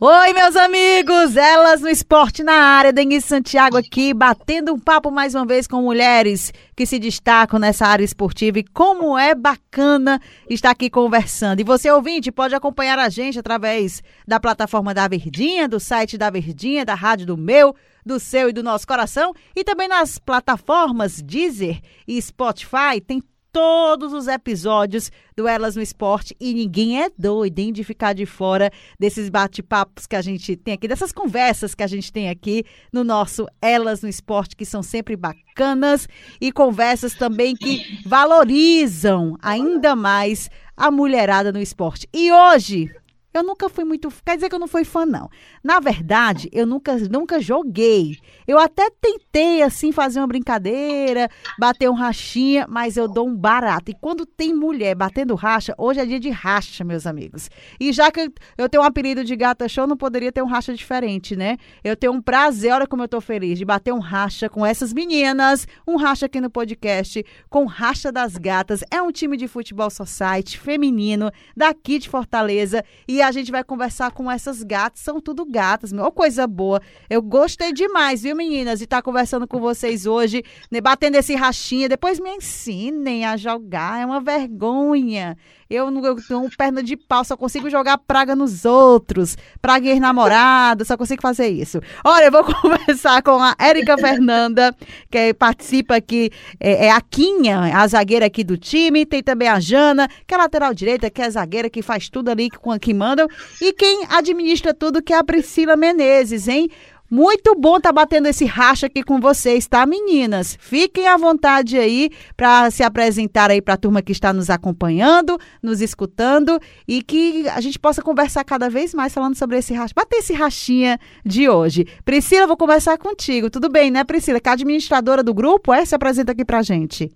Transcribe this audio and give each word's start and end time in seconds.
Oi, 0.00 0.32
meus 0.32 0.54
amigos! 0.54 1.36
Elas 1.36 1.80
no 1.80 1.88
Esporte 1.88 2.44
na 2.44 2.52
área, 2.52 2.92
Denise 2.92 3.26
Santiago 3.26 3.76
aqui, 3.76 4.14
batendo 4.14 4.72
um 4.72 4.78
papo 4.78 5.10
mais 5.10 5.34
uma 5.34 5.44
vez 5.44 5.66
com 5.66 5.82
mulheres 5.82 6.52
que 6.76 6.86
se 6.86 7.00
destacam 7.00 7.58
nessa 7.58 7.84
área 7.84 8.04
esportiva 8.04 8.60
e 8.60 8.62
como 8.62 9.18
é 9.18 9.34
bacana 9.34 10.20
estar 10.48 10.70
aqui 10.70 10.88
conversando. 10.88 11.58
E 11.58 11.64
você, 11.64 11.90
ouvinte, 11.90 12.30
pode 12.30 12.54
acompanhar 12.54 12.96
a 12.96 13.08
gente 13.08 13.40
através 13.40 14.00
da 14.24 14.38
plataforma 14.38 14.94
da 14.94 15.08
Verdinha, 15.08 15.66
do 15.66 15.80
site 15.80 16.16
da 16.16 16.30
Verdinha, 16.30 16.84
da 16.84 16.94
rádio 16.94 17.26
do 17.26 17.36
meu, 17.36 17.74
do 18.06 18.20
seu 18.20 18.50
e 18.50 18.52
do 18.52 18.62
nosso 18.62 18.86
coração, 18.86 19.34
e 19.56 19.64
também 19.64 19.88
nas 19.88 20.16
plataformas 20.16 21.20
Deezer 21.20 21.80
e 22.06 22.22
Spotify. 22.22 23.00
Tem 23.04 23.20
todos 23.52 24.12
os 24.12 24.28
episódios 24.28 25.10
do 25.36 25.48
Elas 25.48 25.76
no 25.76 25.82
Esporte 25.82 26.36
e 26.40 26.52
ninguém 26.54 27.02
é 27.02 27.10
doido 27.16 27.58
em 27.58 27.72
de 27.72 27.82
ficar 27.84 28.12
de 28.12 28.26
fora 28.26 28.70
desses 28.98 29.28
bate-papos 29.28 30.06
que 30.06 30.16
a 30.16 30.22
gente 30.22 30.56
tem 30.56 30.74
aqui, 30.74 30.88
dessas 30.88 31.12
conversas 31.12 31.74
que 31.74 31.82
a 31.82 31.86
gente 31.86 32.12
tem 32.12 32.28
aqui 32.28 32.64
no 32.92 33.02
nosso 33.04 33.46
Elas 33.60 34.02
no 34.02 34.08
Esporte, 34.08 34.56
que 34.56 34.64
são 34.64 34.82
sempre 34.82 35.16
bacanas 35.16 36.08
e 36.40 36.52
conversas 36.52 37.14
também 37.14 37.56
que 37.56 38.00
valorizam 38.06 39.36
ainda 39.42 39.96
mais 39.96 40.50
a 40.76 40.90
mulherada 40.90 41.52
no 41.52 41.60
esporte. 41.60 42.08
E 42.12 42.30
hoje 42.30 42.88
eu 43.32 43.42
nunca 43.42 43.68
fui 43.68 43.84
muito. 43.84 44.08
Quer 44.24 44.36
dizer 44.36 44.48
que 44.48 44.54
eu 44.54 44.58
não 44.58 44.66
fui 44.66 44.84
fã, 44.84 45.04
não. 45.04 45.28
Na 45.62 45.80
verdade, 45.80 46.48
eu 46.52 46.66
nunca, 46.66 46.96
nunca 46.96 47.40
joguei. 47.40 48.16
Eu 48.46 48.58
até 48.58 48.90
tentei, 49.00 49.62
assim, 49.62 49.92
fazer 49.92 50.18
uma 50.20 50.26
brincadeira, 50.26 51.28
bater 51.58 51.90
um 51.90 51.94
rachinha, 51.94 52.66
mas 52.68 52.96
eu 52.96 53.06
dou 53.06 53.28
um 53.28 53.36
barato. 53.36 53.90
E 53.90 53.94
quando 53.94 54.24
tem 54.24 54.54
mulher 54.54 54.94
batendo 54.94 55.34
racha, 55.34 55.74
hoje 55.76 56.00
é 56.00 56.06
dia 56.06 56.18
de 56.18 56.30
racha, 56.30 56.82
meus 56.84 57.06
amigos. 57.06 57.50
E 57.78 57.92
já 57.92 58.10
que 58.10 58.32
eu 58.56 58.68
tenho 58.68 58.82
um 58.82 58.86
apelido 58.86 59.22
de 59.22 59.36
gata 59.36 59.68
show, 59.68 59.86
não 59.86 59.96
poderia 59.96 60.32
ter 60.32 60.42
um 60.42 60.46
racha 60.46 60.74
diferente, 60.74 61.36
né? 61.36 61.56
Eu 61.84 61.96
tenho 61.96 62.12
um 62.12 62.22
prazer, 62.22 62.72
olha 62.72 62.86
como 62.86 63.02
eu 63.02 63.08
tô 63.08 63.20
feliz, 63.20 63.58
de 63.58 63.64
bater 63.64 63.92
um 63.92 64.00
racha 64.00 64.48
com 64.48 64.64
essas 64.64 64.92
meninas. 64.92 65.66
Um 65.86 65.96
racha 65.96 66.26
aqui 66.26 66.40
no 66.40 66.50
podcast 66.50 67.24
com 67.50 67.66
Racha 67.66 68.10
das 68.10 68.36
Gatas. 68.36 68.82
É 68.90 69.02
um 69.02 69.12
time 69.12 69.36
de 69.36 69.46
futebol 69.46 69.90
society 69.90 70.58
feminino 70.58 71.30
daqui 71.56 71.98
de 71.98 72.08
Fortaleza. 72.08 72.82
E 73.06 73.17
a 73.22 73.30
gente 73.32 73.50
vai 73.50 73.62
conversar 73.64 74.10
com 74.12 74.30
essas 74.30 74.62
gatas. 74.62 75.00
São 75.00 75.20
tudo 75.20 75.44
gatas, 75.44 75.92
meu. 75.92 76.10
coisa 76.12 76.46
boa. 76.46 76.80
Eu 77.08 77.22
gostei 77.22 77.72
demais, 77.72 78.22
viu, 78.22 78.34
meninas? 78.34 78.78
De 78.78 78.84
estar 78.84 78.98
tá 78.98 79.02
conversando 79.02 79.46
com 79.46 79.60
vocês 79.60 80.06
hoje, 80.06 80.42
né, 80.70 80.80
batendo 80.80 81.16
esse 81.16 81.34
rachinha. 81.34 81.88
Depois 81.88 82.18
me 82.20 82.30
ensinem 82.30 83.24
a 83.24 83.36
jogar. 83.36 84.00
É 84.00 84.06
uma 84.06 84.20
vergonha. 84.20 85.36
Eu 85.70 85.90
não 85.90 86.02
eu 86.02 86.16
tenho 86.16 86.48
perna 86.56 86.82
de 86.82 86.96
pau, 86.96 87.22
só 87.22 87.36
consigo 87.36 87.68
jogar 87.68 87.98
praga 87.98 88.34
nos 88.34 88.64
outros. 88.64 89.36
Praga 89.60 89.90
em 89.90 90.00
namorado, 90.00 90.82
só 90.82 90.96
consigo 90.96 91.20
fazer 91.20 91.48
isso. 91.48 91.78
Olha, 92.02 92.24
eu 92.24 92.32
vou 92.32 92.42
conversar 92.62 93.22
com 93.22 93.38
a 93.42 93.54
Érica 93.58 93.98
Fernanda, 93.98 94.74
que 95.10 95.34
participa 95.34 95.96
aqui, 95.96 96.30
é, 96.58 96.86
é 96.86 96.90
a 96.90 97.02
Quinha, 97.02 97.76
a 97.76 97.86
zagueira 97.86 98.24
aqui 98.24 98.42
do 98.42 98.56
time. 98.56 99.04
Tem 99.04 99.22
também 99.22 99.46
a 99.46 99.60
Jana, 99.60 100.08
que 100.26 100.32
é 100.32 100.38
lateral 100.38 100.72
direita, 100.72 101.10
que 101.10 101.20
é 101.20 101.28
zagueira, 101.28 101.68
que 101.68 101.82
faz 101.82 102.08
tudo 102.08 102.30
ali 102.30 102.48
que, 102.48 102.58
que 102.80 102.94
mandam. 102.94 103.28
E 103.60 103.74
quem 103.74 104.06
administra 104.08 104.72
tudo, 104.72 105.02
que 105.02 105.12
é 105.12 105.18
a 105.18 105.24
Priscila 105.24 105.76
Menezes, 105.76 106.48
hein? 106.48 106.70
Muito 107.10 107.54
bom 107.54 107.80
tá 107.80 107.90
batendo 107.90 108.28
esse 108.28 108.44
racha 108.44 108.84
aqui 108.86 109.02
com 109.02 109.18
vocês, 109.18 109.66
tá, 109.66 109.86
meninas? 109.86 110.58
Fiquem 110.60 111.08
à 111.08 111.16
vontade 111.16 111.78
aí 111.78 112.10
para 112.36 112.70
se 112.70 112.82
apresentar 112.82 113.50
aí 113.50 113.62
para 113.62 113.74
a 113.74 113.78
turma 113.78 114.02
que 114.02 114.12
está 114.12 114.30
nos 114.30 114.50
acompanhando, 114.50 115.38
nos 115.62 115.80
escutando 115.80 116.60
e 116.86 117.02
que 117.02 117.48
a 117.48 117.62
gente 117.62 117.78
possa 117.78 118.02
conversar 118.02 118.44
cada 118.44 118.68
vez 118.68 118.92
mais 118.92 119.14
falando 119.14 119.36
sobre 119.36 119.56
esse 119.56 119.72
racha. 119.72 119.94
Bater 119.96 120.18
esse 120.18 120.34
rachinha 120.34 121.00
de 121.24 121.48
hoje. 121.48 121.86
Priscila, 122.04 122.46
vou 122.46 122.58
conversar 122.58 122.98
contigo. 122.98 123.48
Tudo 123.48 123.70
bem, 123.70 123.90
né, 123.90 124.04
Priscila? 124.04 124.38
Que 124.38 124.48
é 124.48 124.50
a 124.50 124.52
administradora 124.52 125.22
do 125.22 125.32
grupo, 125.32 125.72
é? 125.72 125.86
Se 125.86 125.94
apresenta 125.94 126.32
aqui 126.32 126.44
para 126.44 126.58
a 126.58 126.62
gente. 126.62 127.10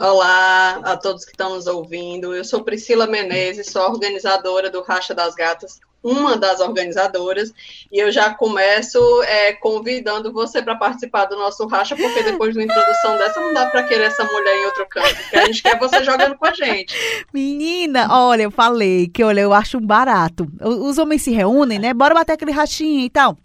Olá 0.00 0.80
a 0.82 0.96
todos 0.96 1.26
que 1.26 1.32
estão 1.32 1.54
nos 1.54 1.66
ouvindo. 1.66 2.34
Eu 2.34 2.46
sou 2.46 2.64
Priscila 2.64 3.06
Menezes, 3.06 3.66
sou 3.66 3.82
organizadora 3.82 4.70
do 4.70 4.80
Racha 4.80 5.12
das 5.12 5.34
Gatas, 5.34 5.78
uma 6.02 6.36
das 6.36 6.60
organizadoras, 6.60 7.52
e 7.92 7.98
eu 7.98 8.10
já 8.10 8.32
começo 8.32 8.98
é, 9.22 9.52
convidando 9.52 10.32
você 10.32 10.62
para 10.62 10.74
participar 10.74 11.26
do 11.26 11.36
nosso 11.36 11.66
racha, 11.66 11.94
porque 11.96 12.22
depois 12.22 12.54
da 12.54 12.62
introdução 12.62 13.18
dessa 13.18 13.40
não 13.40 13.52
dá 13.52 13.66
para 13.66 13.82
querer 13.82 14.04
essa 14.04 14.24
mulher 14.24 14.56
em 14.56 14.64
outro 14.66 14.86
canto, 14.88 15.14
porque 15.14 15.36
a 15.36 15.46
gente 15.46 15.62
quer 15.62 15.78
você 15.78 16.02
jogando 16.02 16.36
com 16.36 16.46
a 16.46 16.52
gente. 16.52 16.94
Menina, 17.32 18.08
olha, 18.10 18.42
eu 18.42 18.50
falei 18.50 19.08
que 19.08 19.22
olha, 19.22 19.40
eu 19.40 19.52
acho 19.52 19.80
barato. 19.80 20.50
Os 20.60 20.98
homens 20.98 21.22
se 21.22 21.30
reúnem, 21.30 21.78
né? 21.78 21.92
Bora 21.92 22.14
bater 22.14 22.32
aquele 22.32 22.52
rachinho 22.52 23.00
e 23.00 23.10
tal. 23.10 23.36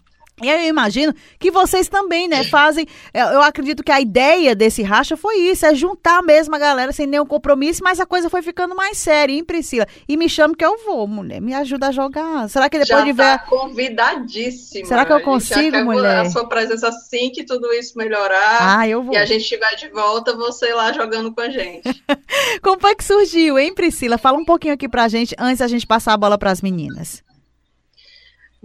E 0.42 0.50
aí 0.50 0.66
eu 0.66 0.68
imagino 0.68 1.14
que 1.38 1.50
vocês 1.50 1.88
também, 1.88 2.28
né, 2.28 2.44
fazem. 2.44 2.86
É, 3.14 3.22
eu 3.22 3.42
acredito 3.42 3.82
que 3.82 3.90
a 3.90 3.98
ideia 3.98 4.54
desse 4.54 4.82
racha 4.82 5.16
foi 5.16 5.38
isso, 5.38 5.64
é 5.64 5.74
juntar 5.74 6.22
mesmo 6.22 6.54
a 6.54 6.58
galera 6.58 6.92
sem 6.92 7.06
nenhum 7.06 7.24
compromisso, 7.24 7.82
mas 7.82 7.98
a 7.98 8.04
coisa 8.04 8.28
foi 8.28 8.42
ficando 8.42 8.76
mais 8.76 8.98
séria, 8.98 9.32
hein, 9.32 9.42
Priscila? 9.42 9.86
E 10.06 10.14
me 10.14 10.28
chama 10.28 10.54
que 10.54 10.64
eu 10.64 10.76
vou, 10.84 11.06
mulher. 11.06 11.40
Me 11.40 11.54
ajuda 11.54 11.88
a 11.88 11.90
jogar. 11.90 12.50
Será 12.50 12.68
que 12.68 12.78
depois 12.78 12.98
Já 12.98 13.04
de 13.04 13.12
ver. 13.12 13.22
Tá 13.22 13.38
convidadíssima. 13.38 14.86
Será 14.86 15.06
que 15.06 15.12
eu 15.12 15.22
consigo, 15.22 15.78
mulher? 15.84 16.18
A 16.18 16.30
sua 16.30 16.46
presença 16.46 16.88
assim 16.88 17.30
que 17.30 17.42
tudo 17.42 17.72
isso 17.72 17.96
melhorar. 17.96 18.58
Ah, 18.80 18.86
eu 18.86 19.02
vou. 19.02 19.14
E 19.14 19.16
a 19.16 19.24
gente 19.24 19.40
estiver 19.40 19.74
de 19.76 19.88
volta, 19.88 20.36
você 20.36 20.74
lá 20.74 20.92
jogando 20.92 21.32
com 21.32 21.40
a 21.40 21.48
gente. 21.48 22.04
Como 22.62 22.78
foi 22.78 22.94
que 22.94 23.04
surgiu, 23.04 23.58
hein, 23.58 23.74
Priscila? 23.74 24.18
Fala 24.18 24.36
um 24.36 24.44
pouquinho 24.44 24.74
aqui 24.74 24.86
pra 24.86 25.08
gente 25.08 25.34
antes 25.38 25.60
da 25.60 25.66
gente 25.68 25.86
passar 25.86 26.12
a 26.12 26.16
bola 26.18 26.36
para 26.36 26.50
as 26.50 26.60
meninas. 26.60 27.24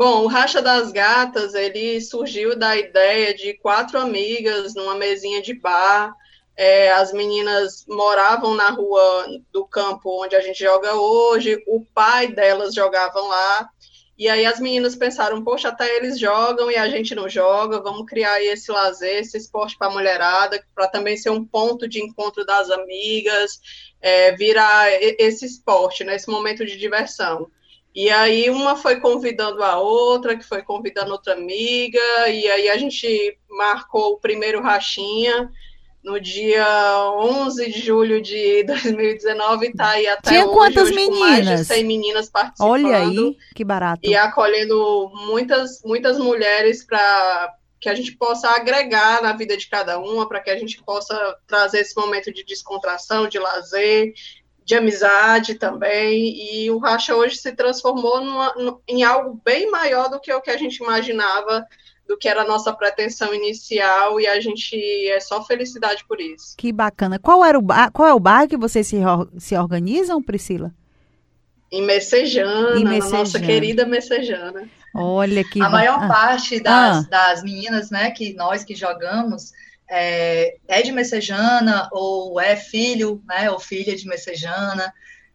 Bom, 0.03 0.23
o 0.23 0.27
Racha 0.27 0.63
das 0.63 0.91
Gatas, 0.91 1.53
ele 1.53 2.01
surgiu 2.01 2.57
da 2.57 2.75
ideia 2.75 3.35
de 3.35 3.53
quatro 3.53 3.99
amigas 3.99 4.73
numa 4.73 4.95
mesinha 4.95 5.43
de 5.43 5.53
bar. 5.53 6.11
É, 6.57 6.91
as 6.91 7.13
meninas 7.13 7.85
moravam 7.87 8.55
na 8.55 8.71
rua 8.71 9.27
do 9.53 9.63
campo 9.63 10.23
onde 10.23 10.35
a 10.35 10.41
gente 10.41 10.57
joga 10.57 10.95
hoje, 10.95 11.63
o 11.67 11.85
pai 11.93 12.29
delas 12.29 12.73
jogavam 12.73 13.27
lá. 13.27 13.69
E 14.17 14.27
aí 14.27 14.43
as 14.43 14.59
meninas 14.59 14.95
pensaram, 14.95 15.43
poxa, 15.43 15.69
até 15.69 15.97
eles 15.97 16.17
jogam 16.17 16.71
e 16.71 16.77
a 16.77 16.89
gente 16.89 17.13
não 17.13 17.29
joga, 17.29 17.79
vamos 17.79 18.07
criar 18.07 18.43
esse 18.43 18.71
lazer, 18.71 19.19
esse 19.19 19.37
esporte 19.37 19.77
para 19.77 19.85
a 19.85 19.91
mulherada, 19.91 20.65
para 20.73 20.87
também 20.87 21.15
ser 21.15 21.29
um 21.29 21.45
ponto 21.45 21.87
de 21.87 22.03
encontro 22.03 22.43
das 22.43 22.71
amigas, 22.71 23.61
é, 24.01 24.31
virar 24.31 24.91
esse 24.99 25.45
esporte, 25.45 26.03
né, 26.03 26.17
momento 26.27 26.65
de 26.65 26.75
diversão. 26.75 27.51
E 27.93 28.09
aí 28.09 28.49
uma 28.49 28.75
foi 28.75 28.99
convidando 28.99 29.63
a 29.63 29.77
outra, 29.77 30.37
que 30.37 30.43
foi 30.43 30.61
convidando 30.61 31.11
outra 31.11 31.33
amiga, 31.33 32.29
e 32.29 32.49
aí 32.49 32.69
a 32.69 32.77
gente 32.77 33.37
marcou 33.49 34.13
o 34.13 34.17
primeiro 34.17 34.61
rachinha 34.61 35.49
no 36.03 36.19
dia 36.19 36.65
11 37.15 37.71
de 37.71 37.79
julho 37.79 38.21
de 38.21 38.63
2019 38.63 39.67
e 39.67 39.73
tá 39.73 39.89
aí 39.89 40.07
até 40.07 40.31
Tinha 40.31 40.45
hoje, 40.45 40.53
quantas 40.53 40.83
hoje, 40.85 40.95
meninas? 40.95 41.19
mais 41.19 41.59
de 41.59 41.65
100 41.65 41.83
meninas 41.83 42.29
participando. 42.29 42.69
Olha 42.69 42.97
aí, 42.97 43.37
que 43.53 43.63
barato. 43.63 44.01
E 44.03 44.15
acolhendo 44.15 45.11
muitas, 45.27 45.81
muitas 45.83 46.17
mulheres 46.17 46.83
para 46.83 47.53
que 47.79 47.89
a 47.89 47.95
gente 47.95 48.15
possa 48.15 48.47
agregar 48.49 49.21
na 49.23 49.33
vida 49.33 49.57
de 49.57 49.67
cada 49.67 49.99
uma, 49.99 50.27
para 50.27 50.39
que 50.39 50.51
a 50.51 50.57
gente 50.57 50.81
possa 50.83 51.35
trazer 51.47 51.79
esse 51.79 51.95
momento 51.99 52.31
de 52.31 52.43
descontração, 52.43 53.27
de 53.27 53.39
lazer, 53.39 54.13
de 54.71 54.75
amizade 54.75 55.55
também, 55.55 56.33
e 56.33 56.71
o 56.71 56.77
Racha 56.77 57.13
hoje 57.13 57.35
se 57.35 57.51
transformou 57.51 58.23
numa, 58.23 58.79
em 58.87 59.03
algo 59.03 59.41
bem 59.43 59.69
maior 59.69 60.09
do 60.09 60.17
que 60.17 60.31
o 60.31 60.39
que 60.39 60.49
a 60.49 60.57
gente 60.57 60.77
imaginava, 60.77 61.67
do 62.07 62.17
que 62.17 62.29
era 62.29 62.43
a 62.43 62.47
nossa 62.47 62.71
pretensão 62.71 63.33
inicial, 63.33 64.17
e 64.17 64.27
a 64.27 64.39
gente 64.39 64.77
é 65.09 65.19
só 65.19 65.43
felicidade 65.43 66.05
por 66.07 66.21
isso. 66.21 66.55
Que 66.57 66.71
bacana. 66.71 67.19
Qual, 67.19 67.43
era 67.43 67.59
o 67.59 67.61
bar, 67.61 67.91
qual 67.91 68.07
é 68.07 68.13
o 68.13 68.19
bar 68.19 68.47
que 68.47 68.55
vocês 68.55 68.87
se, 68.87 68.97
se 69.39 69.57
organizam, 69.57 70.23
Priscila? 70.23 70.73
Em 71.69 71.81
Messejana, 71.81 72.79
em 72.79 72.85
Messejana. 72.85 73.17
nossa 73.17 73.39
querida 73.41 73.85
Messejana. 73.85 74.69
Olha 74.95 75.43
que 75.43 75.61
A 75.61 75.69
maior 75.69 76.01
ah. 76.01 76.07
parte 76.07 76.61
das, 76.61 77.05
ah. 77.05 77.09
das 77.09 77.43
meninas, 77.43 77.91
né, 77.91 78.09
que 78.11 78.33
nós 78.35 78.63
que 78.63 78.73
jogamos, 78.73 79.51
é, 79.91 80.55
é 80.69 80.81
de 80.81 80.91
Messejana 80.91 81.89
ou 81.91 82.39
é 82.39 82.55
filho, 82.55 83.21
né, 83.27 83.51
ou 83.51 83.59
filha 83.59 83.95
de 83.95 84.07
Messejana. 84.07 84.93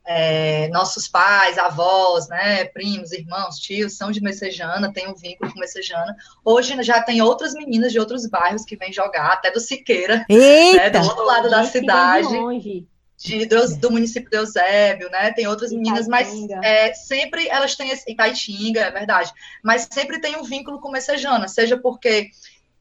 É, 0.08 0.68
nossos 0.68 1.08
pais, 1.08 1.58
avós, 1.58 2.28
né, 2.28 2.64
primos, 2.66 3.12
irmãos, 3.12 3.58
tios 3.58 3.96
são 3.96 4.12
de 4.12 4.22
Messejana, 4.22 4.92
tem 4.92 5.08
um 5.08 5.14
vínculo 5.14 5.52
com 5.52 5.58
Messejana. 5.58 6.16
Hoje 6.44 6.80
já 6.82 7.02
tem 7.02 7.20
outras 7.20 7.54
meninas 7.54 7.92
de 7.92 7.98
outros 7.98 8.24
bairros 8.26 8.64
que 8.64 8.76
vêm 8.76 8.92
jogar, 8.92 9.32
até 9.32 9.50
do 9.50 9.60
Siqueira, 9.60 10.24
né, 10.76 10.90
do 10.90 11.02
outro 11.02 11.24
lado 11.24 11.50
da 11.50 11.64
cidade. 11.64 12.28
de, 13.18 13.46
do, 13.46 13.76
do, 13.78 13.90
município 13.90 14.30
de 14.30 14.36
Eusébio, 14.36 15.10
né? 15.10 15.32
Tem 15.32 15.46
outras 15.46 15.72
meninas, 15.72 16.06
mas 16.06 16.28
é, 16.62 16.92
sempre 16.92 17.48
elas 17.48 17.74
têm 17.74 17.90
esse. 17.90 18.04
Itaitinga, 18.10 18.80
é 18.80 18.90
verdade. 18.90 19.32
Mas 19.64 19.88
sempre 19.90 20.20
tem 20.20 20.36
um 20.36 20.42
vínculo 20.42 20.80
com 20.80 20.90
Messejana, 20.90 21.48
seja 21.48 21.78
porque 21.78 22.30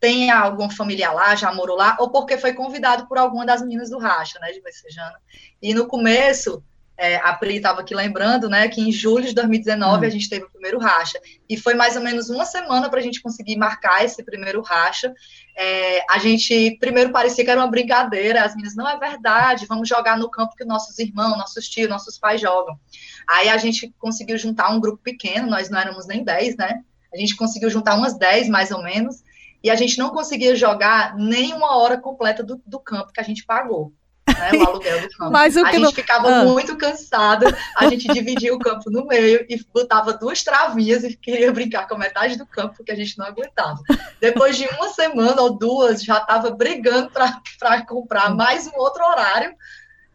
tem 0.06 0.30
algum 0.30 0.70
familiar 0.70 1.16
lá, 1.16 1.34
já 1.34 1.52
morou 1.52 1.76
lá, 1.76 1.98
ou 2.00 2.12
porque 2.12 2.38
foi 2.38 2.54
convidado 2.54 3.08
por 3.08 3.18
alguma 3.18 3.44
das 3.44 3.64
meninas 3.64 3.90
do 3.90 3.98
Racha, 3.98 4.38
né? 4.40 4.52
De 4.52 4.62
Messejana. 4.62 5.20
E 5.60 5.74
no 5.74 5.88
começo 5.88 6.64
é, 6.96 7.16
a 7.16 7.34
Pri 7.34 7.56
estava 7.56 7.82
aqui 7.82 7.96
lembrando, 7.96 8.48
né, 8.48 8.68
que 8.68 8.80
em 8.80 8.92
julho 8.92 9.26
de 9.26 9.34
2019 9.34 10.06
hum. 10.06 10.08
a 10.08 10.12
gente 10.12 10.30
teve 10.30 10.46
o 10.46 10.50
primeiro 10.52 10.78
racha. 10.78 11.20
E 11.50 11.58
foi 11.58 11.74
mais 11.74 11.96
ou 11.96 12.04
menos 12.04 12.30
uma 12.30 12.46
semana 12.46 12.88
para 12.88 13.00
a 13.00 13.02
gente 13.02 13.20
conseguir 13.20 13.58
marcar 13.58 14.06
esse 14.06 14.24
primeiro 14.24 14.62
racha. 14.62 15.12
É, 15.58 16.06
a 16.08 16.20
gente, 16.20 16.78
primeiro 16.80 17.12
parecia 17.12 17.44
que 17.44 17.50
era 17.50 17.60
uma 17.60 17.68
brincadeira, 17.68 18.44
as 18.44 18.54
meninas, 18.54 18.76
não 18.76 18.88
é 18.88 19.00
verdade, 19.00 19.66
vamos 19.66 19.90
jogar 19.90 20.20
no 20.20 20.30
campo 20.30 20.56
que 20.56 20.64
nossos 20.64 21.00
irmãos, 21.00 21.36
nossos 21.36 21.68
tios, 21.68 21.90
nossos 21.90 22.20
pais 22.20 22.40
jogam. 22.40 22.80
Aí 23.28 23.50
a 23.50 23.58
gente 23.58 23.92
conseguiu 23.98 24.38
juntar 24.38 24.70
um 24.70 24.80
grupo 24.80 25.00
pequeno, 25.02 25.50
nós 25.50 25.68
não 25.68 25.80
éramos 25.80 26.06
nem 26.06 26.24
10, 26.24 26.58
né? 26.58 26.84
A 27.12 27.18
gente 27.18 27.36
conseguiu 27.36 27.72
juntar 27.72 27.96
umas 27.96 28.16
10, 28.16 28.50
mais 28.50 28.70
ou 28.70 28.84
menos, 28.84 29.24
e 29.66 29.72
a 29.72 29.76
gente 29.76 29.98
não 29.98 30.12
conseguia 30.12 30.56
jogar 30.56 31.16
nem 31.18 31.52
uma 31.52 31.76
hora 31.76 31.98
completa 31.98 32.44
do, 32.44 32.62
do 32.64 32.80
campo 32.80 33.12
que 33.12 33.20
a 33.20 33.24
gente 33.24 33.44
pagou 33.44 33.92
né, 34.28 34.52
o 34.54 34.68
aluguel 34.68 35.02
do 35.02 35.10
campo. 35.10 35.32
Mas 35.32 35.56
o 35.56 35.66
a 35.66 35.72
gente 35.72 35.82
não... 35.82 35.92
ficava 35.92 36.28
ah. 36.28 36.44
muito 36.44 36.78
cansado, 36.78 37.48
a 37.76 37.90
gente 37.90 38.08
dividia 38.14 38.54
o 38.54 38.60
campo 38.60 38.92
no 38.92 39.08
meio 39.08 39.44
e 39.50 39.60
botava 39.74 40.14
duas 40.14 40.44
travinhas 40.44 41.04
e 41.04 41.18
queria 41.18 41.52
brincar 41.52 41.88
com 41.88 41.96
a 41.96 41.98
metade 41.98 42.38
do 42.38 42.46
campo, 42.46 42.76
porque 42.78 42.92
a 42.92 42.96
gente 42.96 43.18
não 43.18 43.26
aguentava. 43.26 43.82
Depois 44.22 44.56
de 44.56 44.68
uma 44.68 44.90
semana 44.90 45.42
ou 45.42 45.58
duas, 45.58 46.04
já 46.04 46.18
estava 46.18 46.52
brigando 46.52 47.10
para 47.58 47.84
comprar 47.88 48.36
mais 48.36 48.68
um 48.68 48.78
outro 48.78 49.04
horário 49.04 49.52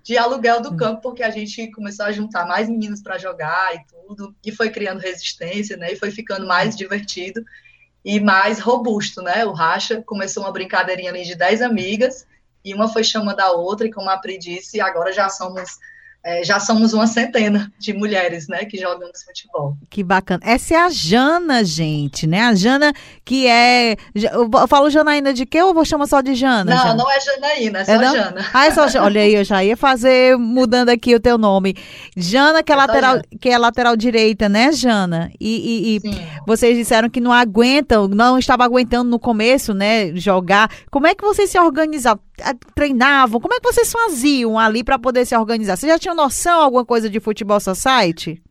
de 0.01 0.17
aluguel 0.17 0.61
do 0.61 0.77
campo, 0.77 1.03
porque 1.03 1.25
a 1.25 1.31
gente 1.31 1.73
começou 1.73 2.07
a 2.07 2.13
juntar 2.13 2.47
mais 2.47 2.69
meninos 2.69 3.03
para 3.03 3.19
jogar 3.19 3.75
e 3.75 3.81
tudo, 3.85 4.33
e 4.47 4.53
foi 4.53 4.71
criando 4.71 5.01
resistência, 5.01 5.77
né, 5.77 5.93
e 5.93 5.97
foi 5.97 6.13
ficando 6.13 6.47
mais 6.47 6.77
divertido 6.77 7.43
e 8.05 8.19
mais 8.21 8.59
robusto, 8.59 9.23
né, 9.23 9.45
o 9.45 9.53
Racha 9.53 10.03
começou 10.03 10.43
uma 10.43 10.53
brincadeirinha 10.53 11.11
ali 11.11 11.25
de 11.25 11.35
10 11.35 11.63
amigas, 11.63 12.27
e 12.65 12.75
uma 12.75 12.89
foi 12.89 13.05
chamando 13.05 13.41
a 13.41 13.53
outra, 13.53 13.87
e 13.87 13.93
como 13.93 14.11
a 14.11 14.19
Pri 14.19 14.39
disse, 14.39 14.81
agora 14.81 15.13
já 15.13 15.29
somos 15.29 15.79
é, 16.23 16.45
já 16.45 16.61
somos 16.61 16.93
uma 16.93 17.07
centena 17.07 17.73
de 17.79 17.93
mulheres, 17.95 18.47
né, 18.47 18.65
que 18.65 18.77
jogamos 18.77 19.23
futebol. 19.23 19.77
Que 19.89 20.05
bacana. 20.05 20.41
Essa 20.45 20.75
é 20.75 20.77
a 20.77 20.91
Jana, 20.91 21.65
gente, 21.65 22.27
né? 22.27 22.43
A 22.43 22.55
Jana 22.55 22.93
que 23.25 23.47
é. 23.47 23.97
Eu 24.15 24.69
falo 24.69 24.91
Janaína 24.91 25.33
de 25.33 25.47
quê 25.47 25.63
ou 25.63 25.73
vou 25.73 25.85
chamar 25.85 26.07
só 26.07 26.21
de 26.21 26.35
Jana? 26.35 26.75
Não, 26.75 26.83
Jana? 26.83 26.95
não 26.95 27.11
é 27.11 27.21
Janaína, 27.21 27.79
é 27.81 27.85
só 27.85 27.93
é 27.93 27.99
Jana. 27.99 28.47
Ah, 28.53 28.67
é 28.67 28.71
só 28.71 29.01
Olha 29.03 29.23
aí, 29.23 29.35
eu 29.35 29.45
já 29.45 29.65
ia 29.65 29.77
fazer, 29.77 30.37
mudando 30.37 30.91
aqui 30.91 31.15
o 31.15 31.21
teu 31.21 31.39
nome. 31.39 31.75
Jana, 32.17 32.63
que 32.63 32.73
é, 32.73 32.75
é 32.75 32.79
lateral, 32.79 33.21
que 33.41 33.49
é 33.49 33.57
lateral 33.57 33.97
direita, 33.97 34.49
né, 34.49 34.73
Jana? 34.73 35.31
E, 35.41 35.97
e, 35.97 35.97
e 35.97 36.29
vocês 36.47 36.77
disseram 36.77 37.09
que 37.09 37.21
não 37.21 37.33
aguentam, 37.33 38.09
não 38.09 38.39
estava 38.39 38.65
aguentando 38.65 39.09
no 39.09 39.19
começo, 39.19 39.73
né, 39.73 40.15
jogar. 40.15 40.71
Como 40.91 41.07
é 41.07 41.15
que 41.15 41.25
vocês 41.25 41.49
se 41.49 41.59
organizavam? 41.59 42.23
Treinavam? 42.75 43.41
Como 43.41 43.55
é 43.55 43.61
que 43.61 43.73
vocês 43.73 43.91
faziam 43.91 44.59
ali 44.59 44.85
para 44.85 44.99
poder 44.99 45.25
se 45.25 45.37
organizar? 45.37 45.77
Você 45.77 45.87
já 45.87 45.99
tinha 45.99 46.11
tinham 46.11 46.15
noção 46.15 46.61
alguma 46.61 46.85
coisa 46.85 47.09
de 47.09 47.21
futebol 47.21 47.61
society? 47.61 48.43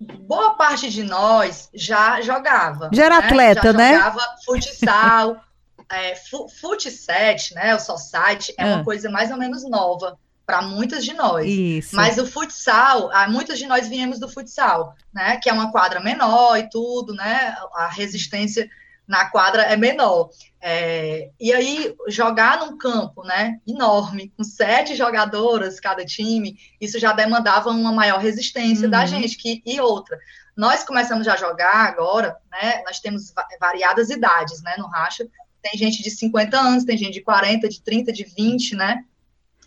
Boa 0.00 0.54
parte 0.54 0.90
de 0.90 1.02
nós 1.02 1.68
já 1.74 2.20
jogava. 2.20 2.90
Já 2.92 3.04
era 3.04 3.20
né? 3.20 3.26
atleta, 3.26 3.72
já 3.72 3.78
né? 3.78 3.94
Jogava 3.94 4.20
futsal, 4.44 5.36
é, 5.90 6.14
futset, 6.60 7.54
né? 7.54 7.74
O 7.74 7.80
society 7.80 8.54
é 8.58 8.64
ah. 8.64 8.66
uma 8.66 8.84
coisa 8.84 9.10
mais 9.10 9.30
ou 9.30 9.36
menos 9.36 9.68
nova 9.68 10.18
para 10.46 10.62
muitas 10.62 11.04
de 11.04 11.12
nós. 11.12 11.46
Isso. 11.46 11.94
Mas 11.94 12.18
o 12.18 12.26
futsal, 12.26 13.10
muitas 13.28 13.58
de 13.58 13.66
nós 13.66 13.86
viemos 13.86 14.18
do 14.18 14.28
futsal, 14.28 14.94
né? 15.12 15.36
Que 15.36 15.50
é 15.50 15.52
uma 15.52 15.70
quadra 15.70 16.00
menor 16.00 16.58
e 16.58 16.68
tudo, 16.68 17.14
né? 17.14 17.54
A 17.74 17.88
resistência 17.88 18.68
na 19.10 19.28
quadra 19.28 19.62
é 19.62 19.76
menor. 19.76 20.30
É, 20.62 21.30
e 21.38 21.52
aí, 21.52 21.92
jogar 22.06 22.60
num 22.60 22.78
campo 22.78 23.24
né, 23.24 23.58
enorme, 23.66 24.32
com 24.36 24.44
sete 24.44 24.94
jogadoras 24.94 25.80
cada 25.80 26.04
time, 26.04 26.56
isso 26.80 26.96
já 26.96 27.12
demandava 27.12 27.70
uma 27.70 27.92
maior 27.92 28.20
resistência 28.20 28.84
uhum. 28.84 28.90
da 28.90 29.04
gente. 29.04 29.36
Que, 29.36 29.60
e 29.66 29.80
outra, 29.80 30.16
nós 30.56 30.84
começamos 30.84 31.26
a 31.26 31.36
jogar 31.36 31.74
agora, 31.74 32.36
né, 32.52 32.82
nós 32.86 33.00
temos 33.00 33.32
variadas 33.60 34.10
idades 34.10 34.62
né, 34.62 34.76
no 34.78 34.86
Racha. 34.86 35.26
Tem 35.60 35.76
gente 35.76 36.04
de 36.04 36.10
50 36.10 36.56
anos, 36.56 36.84
tem 36.84 36.96
gente 36.96 37.14
de 37.14 37.20
40, 37.20 37.68
de 37.68 37.82
30, 37.82 38.12
de 38.12 38.24
20, 38.24 38.76
né? 38.76 39.04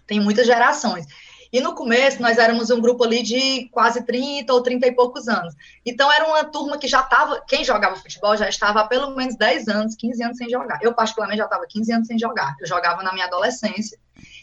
Tem 0.08 0.20
muitas 0.20 0.48
gerações. 0.48 1.06
E 1.54 1.62
no 1.62 1.76
começo, 1.76 2.20
nós 2.20 2.40
éramos 2.40 2.72
um 2.72 2.82
grupo 2.82 3.04
ali 3.04 3.22
de 3.22 3.70
quase 3.72 4.04
30 4.04 4.52
ou 4.52 4.64
30 4.64 4.88
e 4.88 4.92
poucos 4.92 5.28
anos. 5.28 5.54
Então, 5.86 6.12
era 6.12 6.26
uma 6.26 6.44
turma 6.46 6.80
que 6.80 6.88
já 6.88 7.02
estava, 7.02 7.44
quem 7.48 7.64
jogava 7.64 7.96
futebol 7.96 8.36
já 8.36 8.50
estava 8.50 8.80
há 8.80 8.88
pelo 8.88 9.16
menos 9.16 9.36
10 9.36 9.68
anos, 9.68 9.96
15 9.96 10.24
anos 10.24 10.38
sem 10.38 10.50
jogar. 10.50 10.80
Eu, 10.82 10.96
particularmente, 10.96 11.38
já 11.38 11.46
estava 11.46 11.68
15 11.70 11.94
anos 11.94 12.08
sem 12.08 12.18
jogar. 12.18 12.56
Eu 12.60 12.66
jogava 12.66 13.04
na 13.04 13.14
minha 13.14 13.28
adolescência. 13.28 14.00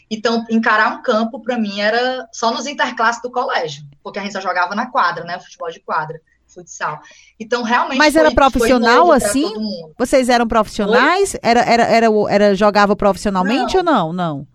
Então, 0.09 0.45
encarar 0.49 0.93
um 0.93 1.01
campo, 1.01 1.41
para 1.41 1.57
mim, 1.57 1.81
era 1.81 2.29
só 2.31 2.53
nos 2.53 2.65
interclasses 2.65 3.21
do 3.21 3.29
colégio, 3.29 3.83
porque 4.01 4.17
a 4.17 4.21
gente 4.21 4.31
só 4.31 4.39
jogava 4.39 4.73
na 4.73 4.89
quadra, 4.89 5.25
né? 5.25 5.37
Futebol 5.37 5.69
de 5.69 5.81
quadra 5.81 6.21
futsal. 6.47 7.01
Então, 7.37 7.63
realmente. 7.63 7.97
Mas 7.97 8.13
foi, 8.13 8.21
era 8.21 8.31
profissional 8.31 9.11
assim? 9.11 9.51
Vocês 9.97 10.29
eram 10.29 10.47
profissionais? 10.47 11.35
Era, 11.41 11.61
era, 11.61 11.83
era, 11.83 12.07
era, 12.29 12.55
jogava 12.55 12.95
profissionalmente 12.95 13.81
não. 13.81 14.07
ou 14.07 14.13
não? 14.13 14.13
Não. 14.13 14.47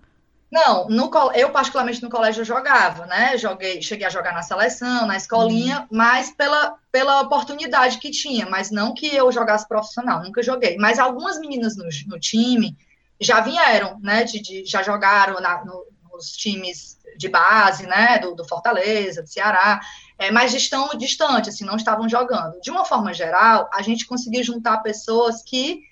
Não, 0.51 0.89
no, 0.89 1.11
eu 1.35 1.51
particularmente 1.51 2.03
no 2.03 2.09
colégio 2.09 2.45
jogava, 2.45 3.05
né? 3.07 3.37
Joguei, 3.37 3.83
cheguei 3.83 4.07
a 4.07 4.11
jogar 4.11 4.33
na 4.33 4.43
seleção, 4.43 5.07
na 5.07 5.17
escolinha, 5.17 5.81
uhum. 5.81 5.87
mas 5.91 6.31
pela, 6.31 6.77
pela 6.93 7.21
oportunidade 7.21 7.99
que 7.99 8.11
tinha, 8.11 8.47
mas 8.49 8.71
não 8.71 8.95
que 8.95 9.07
eu 9.07 9.31
jogasse 9.33 9.67
profissional, 9.67 10.23
nunca 10.23 10.43
joguei. 10.43 10.77
Mas 10.77 10.99
algumas 10.99 11.39
meninas 11.41 11.77
no, 11.77 11.85
no 12.07 12.21
time 12.21 12.77
já 13.21 13.41
vieram, 13.41 13.99
né? 14.01 14.23
De, 14.23 14.41
de 14.41 14.65
já 14.65 14.83
jogaram 14.83 15.41
na, 15.41 15.65
no, 15.65 15.85
nos 16.13 16.31
times 16.33 16.97
de 17.19 17.29
base, 17.29 17.87
né? 17.87 18.19
Do, 18.21 18.37
do 18.37 18.45
Fortaleza, 18.45 19.23
do 19.23 19.29
Ceará, 19.29 19.81
é, 20.19 20.31
mas 20.31 20.55
estão 20.55 20.89
distantes, 20.97 21.55
assim, 21.55 21.65
não 21.65 21.77
estavam 21.77 22.09
jogando. 22.09 22.61
De 22.61 22.71
uma 22.71 22.85
forma 22.85 23.13
geral, 23.13 23.69
a 23.73 23.83
gente 23.83 24.07
conseguiu 24.07 24.45
juntar 24.45 24.79
pessoas 24.79 25.43
que 25.43 25.83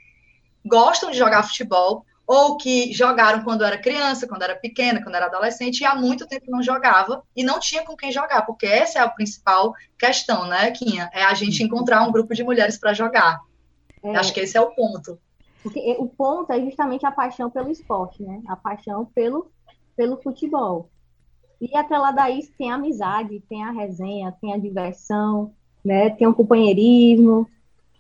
gostam 0.65 1.11
de 1.11 1.19
jogar 1.19 1.43
futebol, 1.43 2.07
ou 2.27 2.57
que 2.57 2.93
jogaram 2.93 3.45
quando 3.45 3.65
era 3.65 3.77
criança, 3.77 4.27
quando 4.27 4.43
era 4.43 4.57
pequena, 4.57 5.03
quando 5.03 5.15
era 5.15 5.27
adolescente, 5.27 5.81
e 5.81 5.85
há 5.85 5.95
muito 5.95 6.27
tempo 6.27 6.51
não 6.51 6.63
jogava 6.63 7.23
e 7.37 7.45
não 7.45 7.61
tinha 7.61 7.85
com 7.85 7.97
quem 7.97 8.11
jogar, 8.11 8.43
porque 8.43 8.67
essa 8.67 8.99
é 8.99 9.03
a 9.03 9.09
principal 9.09 9.75
questão, 9.99 10.47
né, 10.47 10.71
Quinha? 10.71 11.11
É 11.13 11.23
a 11.23 11.35
gente 11.35 11.63
encontrar 11.63 12.03
um 12.03 12.13
grupo 12.13 12.35
de 12.35 12.43
mulheres 12.43 12.79
para 12.79 12.95
jogar. 12.95 13.41
É, 14.03 14.17
Acho 14.17 14.33
que 14.33 14.41
esse 14.41 14.57
é 14.57 14.61
o 14.61 14.75
ponto. 14.75 15.19
Porque 15.63 15.97
o 15.99 16.07
ponto 16.07 16.53
é 16.53 16.61
justamente 16.61 17.07
a 17.07 17.11
paixão 17.11 17.51
pelo 17.51 17.71
esporte, 17.71 18.23
né? 18.23 18.43
A 18.47 18.57
paixão 18.57 19.07
pelo, 19.07 19.51
pelo 19.97 20.21
futebol. 20.23 20.91
E 21.61 21.75
atrelado 21.77 22.21
a 22.21 22.31
isso 22.31 22.53
tem 22.59 22.71
a 22.71 22.75
amizade, 22.75 23.43
tem 23.49 23.65
a 23.65 23.71
resenha, 23.71 24.37
tem 24.41 24.53
a 24.53 24.59
diversão, 24.59 25.55
né? 25.83 26.11
Tem 26.11 26.27
o 26.27 26.35
companheirismo, 26.35 27.49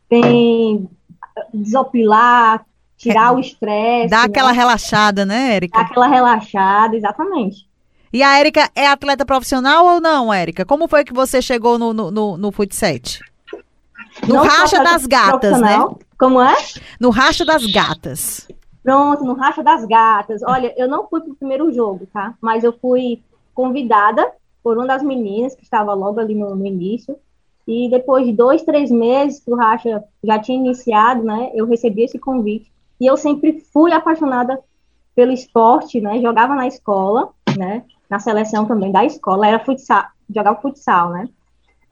tem 0.08 0.88
desopilar, 1.52 2.66
tirar 3.08 3.34
o 3.34 3.40
estresse. 3.40 4.11
Dá 4.11 4.18
né? 4.18 4.25
aquela 4.25 4.52
relaxada, 4.52 5.25
né, 5.25 5.54
Érica? 5.54 5.78
Dá 5.78 5.87
aquela 5.87 6.06
relaxada, 6.06 6.96
exatamente. 6.96 7.66
E 8.12 8.23
a 8.23 8.38
Érica 8.38 8.70
é 8.75 8.87
atleta 8.87 9.26
profissional 9.26 9.84
ou 9.87 10.00
não, 10.00 10.32
Érica? 10.32 10.64
Como 10.64 10.87
foi 10.87 11.04
que 11.04 11.12
você 11.12 11.42
chegou 11.42 11.78
no, 11.78 11.92
no, 11.92 12.11
no, 12.11 12.37
no 12.37 12.52
Futset? 12.52 13.20
No 14.26 14.34
não 14.34 14.44
Racha 14.44 14.82
das 14.82 15.04
Gatas, 15.04 15.61
né? 15.61 15.78
Como 16.16 16.40
é? 16.40 16.56
No 17.00 17.11
Racha 17.11 17.44
das 17.44 17.66
Gatas. 17.66 18.46
Pronto, 18.82 19.25
no 19.25 19.34
Racha 19.34 19.62
das 19.62 19.84
Gatas. 19.84 20.42
Olha, 20.46 20.73
eu 20.76 20.88
não 20.88 21.08
fui 21.08 21.20
pro 21.20 21.34
primeiro 21.34 21.73
jogo, 21.73 22.06
tá? 22.12 22.34
Mas 22.40 22.62
eu 22.62 22.73
fui 22.73 23.20
convidada 23.52 24.30
por 24.62 24.76
uma 24.78 24.87
das 24.87 25.02
meninas 25.02 25.54
que 25.54 25.64
estava 25.64 25.92
logo 25.92 26.20
ali 26.20 26.34
no, 26.34 26.54
no 26.54 26.66
início. 26.66 27.16
E 27.66 27.88
depois 27.90 28.26
de 28.26 28.32
dois, 28.32 28.62
três 28.62 28.90
meses 28.90 29.40
que 29.40 29.50
o 29.50 29.56
Racha 29.56 30.04
já 30.23 30.38
tinha 30.38 30.58
iniciado, 30.58 31.25
né? 31.25 31.50
Eu 31.54 31.66
recebi 31.66 32.02
esse 32.02 32.18
convite 32.18 32.70
e 33.00 33.06
eu 33.06 33.16
sempre 33.16 33.60
fui 33.72 33.92
apaixonada 33.92 34.58
pelo 35.14 35.32
esporte, 35.32 36.00
né? 36.00 36.20
Jogava 36.20 36.54
na 36.54 36.66
escola, 36.66 37.30
né? 37.56 37.84
Na 38.08 38.18
seleção 38.18 38.66
também 38.66 38.92
da 38.92 39.04
escola, 39.04 39.46
era 39.46 39.58
futsal, 39.58 40.04
jogava 40.34 40.60
futsal, 40.60 41.10
né? 41.10 41.28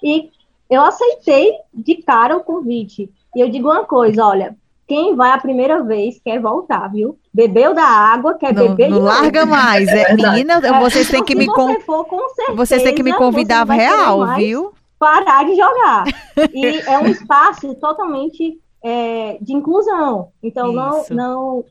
E 0.02 0.30
eu 0.68 0.82
aceitei 0.82 1.52
de 1.72 1.96
cara 2.02 2.36
o 2.36 2.44
convite. 2.44 3.10
E 3.34 3.40
eu 3.40 3.48
digo 3.48 3.70
uma 3.70 3.84
coisa, 3.84 4.24
olha, 4.24 4.56
quem 4.86 5.14
vai 5.14 5.30
a 5.30 5.38
primeira 5.38 5.82
vez 5.82 6.20
quer 6.22 6.40
voltar, 6.40 6.88
viu? 6.88 7.18
Bebeu 7.32 7.74
da 7.74 7.84
água, 7.84 8.34
quer 8.34 8.52
não, 8.52 8.68
beber 8.68 8.90
não 8.90 8.98
de 8.98 9.04
larga 9.04 9.46
mais. 9.46 9.88
É, 9.88 10.12
menina, 10.16 10.60
vocês 10.80 11.08
têm 11.08 11.24
que 11.24 11.34
me 11.34 11.46
con... 11.46 11.80
for, 11.80 12.06
vocês 12.54 12.82
têm 12.82 12.94
que 12.94 13.02
me 13.02 13.12
convidar 13.14 13.66
real, 13.66 14.34
viu? 14.34 14.72
Parar 14.98 15.44
de 15.44 15.56
jogar. 15.56 16.04
E 16.54 16.80
é 16.88 16.98
um 16.98 17.06
espaço 17.06 17.74
totalmente 17.74 18.58
é, 18.82 19.38
de 19.40 19.52
inclusão. 19.52 20.30
Então, 20.42 20.72
não, 20.72 21.04
não, 21.10 21.64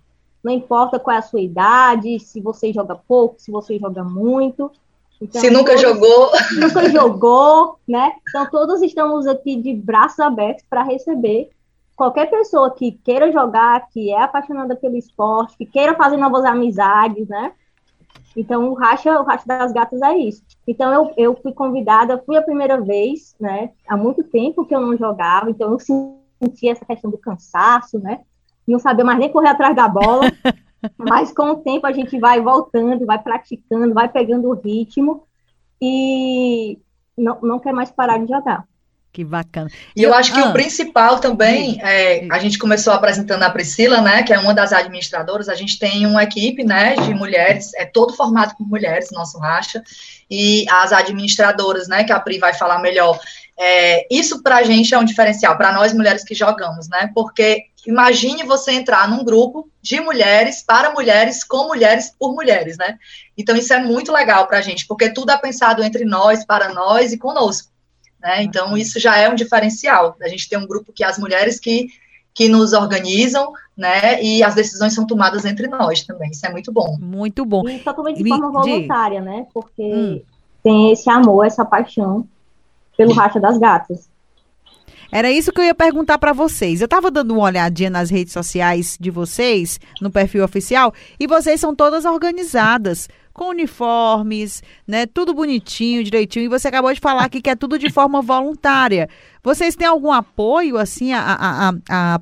não 0.43 0.51
importa 0.51 0.99
qual 0.99 1.15
é 1.15 1.19
a 1.19 1.23
sua 1.23 1.41
idade, 1.41 2.19
se 2.19 2.39
você 2.39 2.71
joga 2.71 2.95
pouco, 2.95 3.35
se 3.39 3.51
você 3.51 3.77
joga 3.77 4.03
muito. 4.03 4.71
Então, 5.21 5.39
se 5.39 5.49
nunca 5.49 5.75
todos, 5.75 5.81
jogou. 5.81 6.31
Nunca 6.59 6.89
jogou, 6.89 7.79
né? 7.87 8.13
Então, 8.27 8.49
todos 8.49 8.81
estamos 8.81 9.27
aqui 9.27 9.55
de 9.55 9.73
braços 9.73 10.19
abertos 10.19 10.65
para 10.67 10.83
receber 10.83 11.49
qualquer 11.95 12.29
pessoa 12.29 12.71
que 12.71 12.93
queira 13.03 13.31
jogar, 13.31 13.87
que 13.89 14.11
é 14.11 14.19
apaixonada 14.19 14.75
pelo 14.75 14.97
esporte, 14.97 15.57
que 15.57 15.65
queira 15.65 15.95
fazer 15.95 16.17
novas 16.17 16.43
amizades, 16.45 17.27
né? 17.27 17.51
Então, 18.35 18.69
o 18.69 18.73
Racha, 18.73 19.19
o 19.19 19.23
Racha 19.23 19.43
das 19.45 19.71
Gatas 19.71 20.01
é 20.01 20.17
isso. 20.17 20.41
Então, 20.65 20.91
eu, 20.91 21.11
eu 21.17 21.35
fui 21.35 21.51
convidada, 21.51 22.21
fui 22.25 22.37
a 22.37 22.41
primeira 22.41 22.79
vez, 22.79 23.35
né? 23.39 23.71
Há 23.87 23.95
muito 23.95 24.23
tempo 24.23 24.65
que 24.65 24.73
eu 24.73 24.79
não 24.79 24.97
jogava, 24.97 25.49
então 25.49 25.73
eu 25.73 25.79
senti 26.41 26.69
essa 26.69 26.85
questão 26.85 27.11
do 27.11 27.17
cansaço, 27.17 27.99
né? 27.99 28.21
Não 28.67 28.79
sabia 28.79 29.05
mais 29.05 29.19
nem 29.19 29.31
correr 29.31 29.49
atrás 29.49 29.75
da 29.75 29.87
bola. 29.87 30.31
mas 30.97 31.31
com 31.31 31.51
o 31.51 31.57
tempo 31.57 31.85
a 31.85 31.91
gente 31.91 32.17
vai 32.19 32.41
voltando, 32.41 33.05
vai 33.05 33.19
praticando, 33.19 33.93
vai 33.93 34.09
pegando 34.09 34.49
o 34.49 34.53
ritmo 34.53 35.23
e 35.81 36.79
não, 37.17 37.39
não 37.41 37.59
quer 37.59 37.73
mais 37.73 37.91
parar 37.91 38.17
de 38.17 38.27
jogar. 38.27 38.65
Que 39.13 39.25
bacana. 39.25 39.69
E 39.93 40.01
eu, 40.01 40.11
eu 40.11 40.15
acho 40.15 40.33
que 40.33 40.39
ah, 40.39 40.45
o 40.45 40.53
principal 40.53 41.19
também, 41.19 41.77
é, 41.81 42.25
a 42.31 42.39
gente 42.39 42.57
começou 42.57 42.93
apresentando 42.93 43.43
a 43.43 43.49
Priscila, 43.49 43.99
né, 43.99 44.23
que 44.23 44.31
é 44.31 44.39
uma 44.39 44.53
das 44.53 44.71
administradoras, 44.71 45.49
a 45.49 45.55
gente 45.55 45.77
tem 45.77 46.05
uma 46.05 46.23
equipe, 46.23 46.63
né, 46.63 46.95
de 46.95 47.13
mulheres, 47.13 47.73
é 47.73 47.85
todo 47.85 48.13
formado 48.13 48.55
por 48.55 48.65
mulheres, 48.65 49.09
nosso 49.11 49.37
racha, 49.37 49.83
e 50.29 50.65
as 50.69 50.93
administradoras, 50.93 51.89
né, 51.89 52.05
que 52.05 52.13
a 52.13 52.21
Pri 52.21 52.39
vai 52.39 52.53
falar 52.53 52.79
melhor, 52.79 53.19
é, 53.63 54.07
isso 54.09 54.41
para 54.41 54.57
a 54.57 54.63
gente 54.63 54.93
é 54.93 54.97
um 54.97 55.05
diferencial, 55.05 55.55
para 55.55 55.71
nós 55.71 55.93
mulheres 55.93 56.23
que 56.23 56.33
jogamos, 56.33 56.89
né, 56.89 57.11
porque 57.13 57.65
imagine 57.85 58.43
você 58.43 58.71
entrar 58.71 59.07
num 59.07 59.23
grupo 59.23 59.69
de 59.81 59.99
mulheres, 59.99 60.63
para 60.63 60.91
mulheres, 60.91 61.43
com 61.43 61.67
mulheres, 61.67 62.11
por 62.17 62.33
mulheres, 62.33 62.75
né, 62.77 62.97
então 63.37 63.55
isso 63.55 63.71
é 63.71 63.79
muito 63.79 64.11
legal 64.11 64.47
para 64.47 64.57
a 64.57 64.61
gente, 64.61 64.87
porque 64.87 65.13
tudo 65.13 65.31
é 65.31 65.37
pensado 65.37 65.83
entre 65.83 66.05
nós, 66.05 66.43
para 66.43 66.73
nós 66.73 67.13
e 67.13 67.19
conosco. 67.19 67.69
Né? 68.19 68.43
Então, 68.43 68.77
isso 68.77 68.99
já 68.99 69.17
é 69.17 69.27
um 69.27 69.35
diferencial. 69.35 70.15
A 70.21 70.27
gente 70.27 70.47
tem 70.47 70.59
um 70.59 70.67
grupo 70.67 70.93
que 70.93 71.03
as 71.03 71.17
mulheres 71.17 71.59
que, 71.59 71.87
que 72.35 72.47
nos 72.47 72.71
organizam, 72.71 73.51
né? 73.75 74.21
E 74.21 74.43
as 74.43 74.53
decisões 74.53 74.93
são 74.93 75.07
tomadas 75.07 75.43
entre 75.43 75.67
nós 75.67 76.03
também. 76.03 76.29
Isso 76.29 76.45
é 76.45 76.51
muito 76.51 76.71
bom. 76.71 76.97
Muito 76.99 77.43
bom. 77.43 77.67
E 77.67 77.79
totalmente 77.79 78.21
de 78.21 78.29
forma 78.29 78.51
voluntária, 78.51 79.21
né? 79.21 79.47
Porque 79.51 79.81
hum. 79.81 80.21
tem 80.63 80.91
esse 80.91 81.09
amor, 81.09 81.47
essa 81.47 81.65
paixão 81.65 82.27
pelo 82.97 83.13
racha 83.13 83.39
das 83.39 83.57
gatas. 83.57 84.09
Era 85.11 85.29
isso 85.29 85.51
que 85.51 85.59
eu 85.59 85.65
ia 85.65 85.75
perguntar 85.75 86.17
para 86.17 86.31
vocês. 86.31 86.79
Eu 86.79 86.85
estava 86.85 87.11
dando 87.11 87.31
uma 87.33 87.43
olhadinha 87.43 87.89
nas 87.89 88.09
redes 88.09 88.31
sociais 88.31 88.97
de 88.99 89.11
vocês, 89.11 89.77
no 90.01 90.09
perfil 90.09 90.43
oficial, 90.43 90.93
e 91.19 91.27
vocês 91.27 91.59
são 91.59 91.75
todas 91.75 92.05
organizadas 92.05 93.09
com 93.33 93.49
uniformes, 93.49 94.63
né? 94.87 95.05
Tudo 95.05 95.33
bonitinho, 95.33 96.03
direitinho. 96.03 96.45
E 96.45 96.47
você 96.47 96.69
acabou 96.69 96.93
de 96.93 96.99
falar 96.99 97.25
aqui 97.25 97.41
que 97.41 97.49
é 97.49 97.55
tudo 97.55 97.77
de 97.77 97.89
forma 97.89 98.21
voluntária. 98.21 99.09
Vocês 99.43 99.75
têm 99.75 99.87
algum 99.87 100.11
apoio, 100.11 100.77
assim, 100.77 101.11
a, 101.11 101.19
a, 101.21 101.69
a, 101.69 101.73
a 101.89 102.21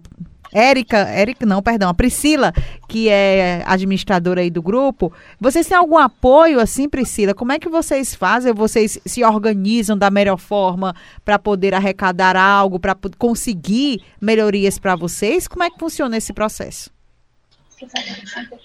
Érica, 0.54 0.98
Érica 0.98 1.46
não, 1.46 1.62
perdão, 1.62 1.90
a 1.90 1.94
Priscila, 1.94 2.54
que 2.88 3.10
é 3.10 3.64
administradora 3.66 4.42
aí 4.42 4.50
do 4.50 4.62
grupo, 4.62 5.12
vocês 5.40 5.68
têm 5.68 5.78
algum 5.78 5.98
apoio 5.98 6.60
assim, 6.60 6.90
Priscila? 6.90 7.34
Como 7.34 7.52
é 7.52 7.60
que 7.60 7.70
vocês 7.70 8.16
fazem? 8.16 8.54
Vocês 8.54 9.00
se 9.06 9.24
organizam 9.24 9.98
da 9.98 10.10
melhor 10.10 10.38
forma 10.38 10.96
para 11.24 11.38
poder 11.38 11.74
arrecadar 11.74 12.36
algo, 12.36 12.80
para 12.80 12.96
conseguir 13.18 14.02
melhorias 14.20 14.78
para 14.80 14.96
vocês? 14.96 15.48
Como 15.48 15.64
é 15.64 15.70
que 15.70 15.80
funciona 15.80 16.18
esse 16.18 16.34
processo? 16.34 16.99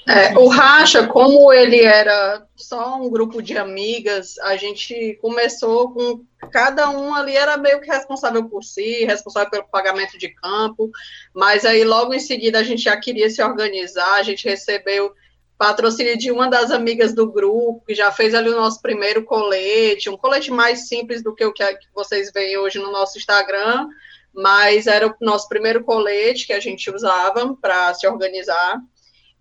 É, 0.09 0.37
o 0.39 0.49
Racha, 0.49 1.07
como 1.07 1.53
ele 1.53 1.81
era 1.83 2.47
só 2.57 2.97
um 3.01 3.11
grupo 3.11 3.43
de 3.43 3.57
amigas, 3.57 4.39
a 4.41 4.57
gente 4.57 5.19
começou 5.21 5.93
com 5.93 6.25
cada 6.51 6.91
um 6.91 7.15
ali 7.15 7.37
era 7.37 7.57
meio 7.57 7.81
que 7.81 7.91
responsável 7.91 8.49
por 8.49 8.63
si, 8.63 9.05
responsável 9.05 9.51
pelo 9.51 9.69
pagamento 9.69 10.19
de 10.19 10.29
campo, 10.29 10.91
mas 11.35 11.65
aí 11.65 11.85
logo 11.85 12.13
em 12.13 12.21
seguida 12.21 12.59
a 12.59 12.63
gente 12.63 12.83
já 12.83 12.97
queria 12.97 13.31
se 13.31 13.43
organizar, 13.43 14.15
a 14.15 14.23
gente 14.23 14.49
recebeu 14.49 15.13
patrocínio 15.57 16.19
de 16.19 16.31
uma 16.31 16.49
das 16.49 16.71
amigas 16.71 17.15
do 17.15 17.31
grupo, 17.31 17.83
que 17.87 17.95
já 17.95 18.11
fez 18.11 18.35
ali 18.35 18.51
o 18.51 18.57
nosso 18.57 18.81
primeiro 18.83 19.25
colete, 19.25 20.11
um 20.11 20.17
colete 20.17 20.51
mais 20.51 20.89
simples 20.89 21.23
do 21.23 21.35
que 21.35 21.45
o 21.45 21.53
que 21.53 21.65
vocês 21.95 22.31
veem 22.33 22.59
hoje 22.59 22.79
no 22.79 22.91
nosso 22.91 23.17
Instagram, 23.19 23.89
mas 24.35 24.87
era 24.87 25.07
o 25.07 25.15
nosso 25.21 25.49
primeiro 25.49 25.85
colete 25.85 26.47
que 26.47 26.53
a 26.53 26.61
gente 26.61 26.91
usava 26.91 27.57
para 27.61 27.95
se 27.95 28.07
organizar. 28.07 28.81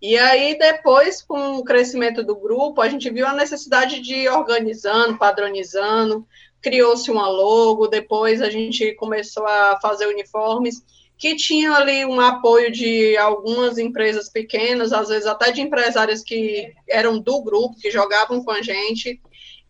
E 0.06 0.18
aí, 0.18 0.58
depois, 0.58 1.22
com 1.22 1.56
o 1.56 1.64
crescimento 1.64 2.22
do 2.22 2.36
grupo, 2.36 2.82
a 2.82 2.88
gente 2.90 3.08
viu 3.08 3.26
a 3.26 3.32
necessidade 3.32 4.02
de 4.02 4.14
ir 4.14 4.28
organizando, 4.28 5.16
padronizando, 5.16 6.28
criou-se 6.60 7.10
uma 7.10 7.26
logo, 7.26 7.86
depois 7.86 8.42
a 8.42 8.50
gente 8.50 8.92
começou 8.96 9.46
a 9.46 9.78
fazer 9.80 10.06
uniformes 10.06 10.84
que 11.16 11.34
tinham 11.36 11.74
ali 11.74 12.04
um 12.04 12.20
apoio 12.20 12.70
de 12.70 13.16
algumas 13.16 13.78
empresas 13.78 14.28
pequenas, 14.28 14.92
às 14.92 15.08
vezes 15.08 15.26
até 15.26 15.50
de 15.50 15.62
empresários 15.62 16.22
que 16.22 16.70
eram 16.86 17.18
do 17.18 17.42
grupo, 17.42 17.80
que 17.80 17.90
jogavam 17.90 18.44
com 18.44 18.50
a 18.50 18.60
gente, 18.60 19.18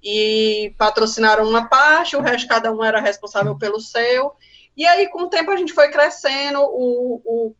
e 0.02 0.74
patrocinaram 0.76 1.48
uma 1.48 1.68
parte, 1.68 2.16
o 2.16 2.20
resto 2.20 2.48
cada 2.48 2.72
um 2.72 2.82
era 2.82 3.00
responsável 3.00 3.56
pelo 3.56 3.78
seu. 3.78 4.32
E 4.76 4.84
aí, 4.84 5.08
com 5.10 5.22
o 5.22 5.28
tempo, 5.28 5.52
a 5.52 5.56
gente 5.56 5.72
foi 5.72 5.90
crescendo, 5.90 6.58
o, 6.60 7.22
o 7.24 7.54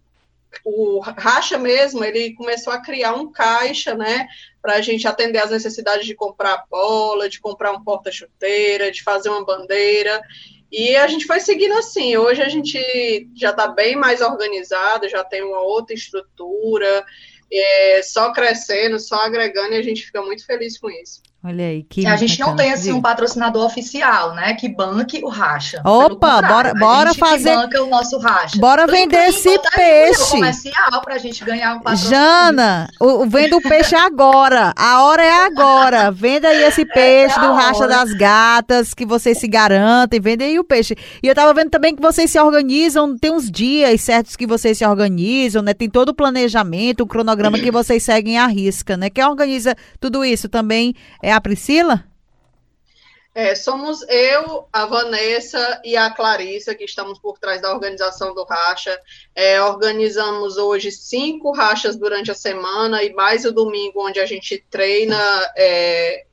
o 0.64 1.00
Racha 1.00 1.58
mesmo, 1.58 2.04
ele 2.04 2.34
começou 2.34 2.72
a 2.72 2.80
criar 2.80 3.14
um 3.14 3.30
caixa, 3.30 3.94
né, 3.94 4.26
para 4.60 4.74
a 4.74 4.80
gente 4.80 5.06
atender 5.06 5.38
às 5.38 5.50
necessidades 5.50 6.06
de 6.06 6.14
comprar 6.14 6.64
bola, 6.70 7.28
de 7.28 7.40
comprar 7.40 7.72
um 7.72 7.82
porta-chuteira, 7.82 8.90
de 8.90 9.02
fazer 9.02 9.28
uma 9.28 9.44
bandeira, 9.44 10.22
e 10.70 10.96
a 10.96 11.06
gente 11.06 11.26
foi 11.26 11.38
seguindo 11.38 11.74
assim. 11.74 12.16
Hoje 12.16 12.42
a 12.42 12.48
gente 12.48 13.28
já 13.36 13.50
está 13.50 13.68
bem 13.68 13.94
mais 13.94 14.20
organizado, 14.20 15.08
já 15.08 15.22
tem 15.22 15.42
uma 15.42 15.60
outra 15.60 15.94
estrutura, 15.94 17.04
é, 17.52 18.02
só 18.02 18.32
crescendo, 18.32 18.98
só 18.98 19.16
agregando, 19.16 19.74
e 19.74 19.78
a 19.78 19.82
gente 19.82 20.04
fica 20.04 20.20
muito 20.20 20.44
feliz 20.44 20.76
com 20.78 20.90
isso. 20.90 21.22
Olha 21.46 21.66
aí, 21.66 21.82
que 21.82 22.06
A 22.06 22.16
gente 22.16 22.40
não 22.40 22.56
tem 22.56 22.72
assim 22.72 22.90
um 22.90 23.02
patrocinador 23.02 23.66
oficial, 23.66 24.34
né? 24.34 24.54
Que 24.54 24.66
banque 24.66 25.22
o 25.22 25.28
racha. 25.28 25.82
Opa, 25.84 26.40
bora, 26.40 26.72
bora 26.72 27.12
fazer. 27.12 27.50
Que 27.50 27.56
banca 27.56 27.82
o 27.82 27.86
nosso 27.86 28.18
racha. 28.18 28.58
Bora 28.58 28.86
vender 28.86 29.28
esse 29.28 29.58
peixe. 29.74 30.30
comercial 30.30 31.02
pra 31.02 31.18
gente 31.18 31.44
ganhar 31.44 31.74
um 31.74 31.80
patrocínio. 31.80 32.16
Jana, 32.16 32.88
o, 32.98 33.26
venda 33.26 33.58
o 33.58 33.60
peixe 33.60 33.94
agora. 33.94 34.72
A 34.74 35.02
hora 35.02 35.22
é 35.22 35.44
agora. 35.44 36.10
Venda 36.10 36.48
aí 36.48 36.62
esse 36.62 36.82
peixe 36.88 37.38
é 37.38 37.40
do 37.42 37.52
racha 37.52 37.80
hora. 37.80 37.88
das 37.88 38.14
gatas, 38.14 38.94
que 38.94 39.04
vocês 39.04 39.36
se 39.36 39.46
garantem. 39.46 40.18
Venda 40.18 40.44
aí 40.44 40.58
o 40.58 40.64
peixe. 40.64 40.96
E 41.22 41.28
eu 41.28 41.34
tava 41.34 41.52
vendo 41.52 41.68
também 41.68 41.94
que 41.94 42.00
vocês 42.00 42.30
se 42.30 42.40
organizam, 42.40 43.18
tem 43.18 43.30
uns 43.30 43.50
dias 43.50 44.00
certos 44.00 44.34
que 44.34 44.46
vocês 44.46 44.78
se 44.78 44.86
organizam, 44.86 45.62
né? 45.62 45.74
Tem 45.74 45.90
todo 45.90 46.08
o 46.08 46.14
planejamento, 46.14 47.02
o 47.02 47.06
cronograma 47.06 47.58
que 47.58 47.70
vocês 47.70 48.02
seguem 48.02 48.38
à 48.38 48.46
risca, 48.46 48.96
né? 48.96 49.10
Quem 49.10 49.22
organiza 49.22 49.76
tudo 50.00 50.24
isso 50.24 50.48
também 50.48 50.94
é 51.22 51.33
a 51.36 51.40
Priscila? 51.40 52.04
É, 53.34 53.56
somos 53.56 54.02
eu, 54.08 54.68
a 54.72 54.86
Vanessa 54.86 55.80
e 55.84 55.96
a 55.96 56.08
Clarissa, 56.08 56.72
que 56.72 56.84
estamos 56.84 57.18
por 57.18 57.36
trás 57.36 57.60
da 57.60 57.72
organização 57.72 58.32
do 58.32 58.44
Racha. 58.44 58.96
É, 59.34 59.60
organizamos 59.60 60.56
hoje 60.56 60.92
cinco 60.92 61.50
rachas 61.50 61.96
durante 61.96 62.30
a 62.30 62.34
semana 62.34 63.02
e 63.02 63.12
mais 63.12 63.44
o 63.44 63.50
domingo, 63.50 64.06
onde 64.06 64.20
a 64.20 64.26
gente 64.26 64.64
treina 64.70 65.18
é, 65.56 66.26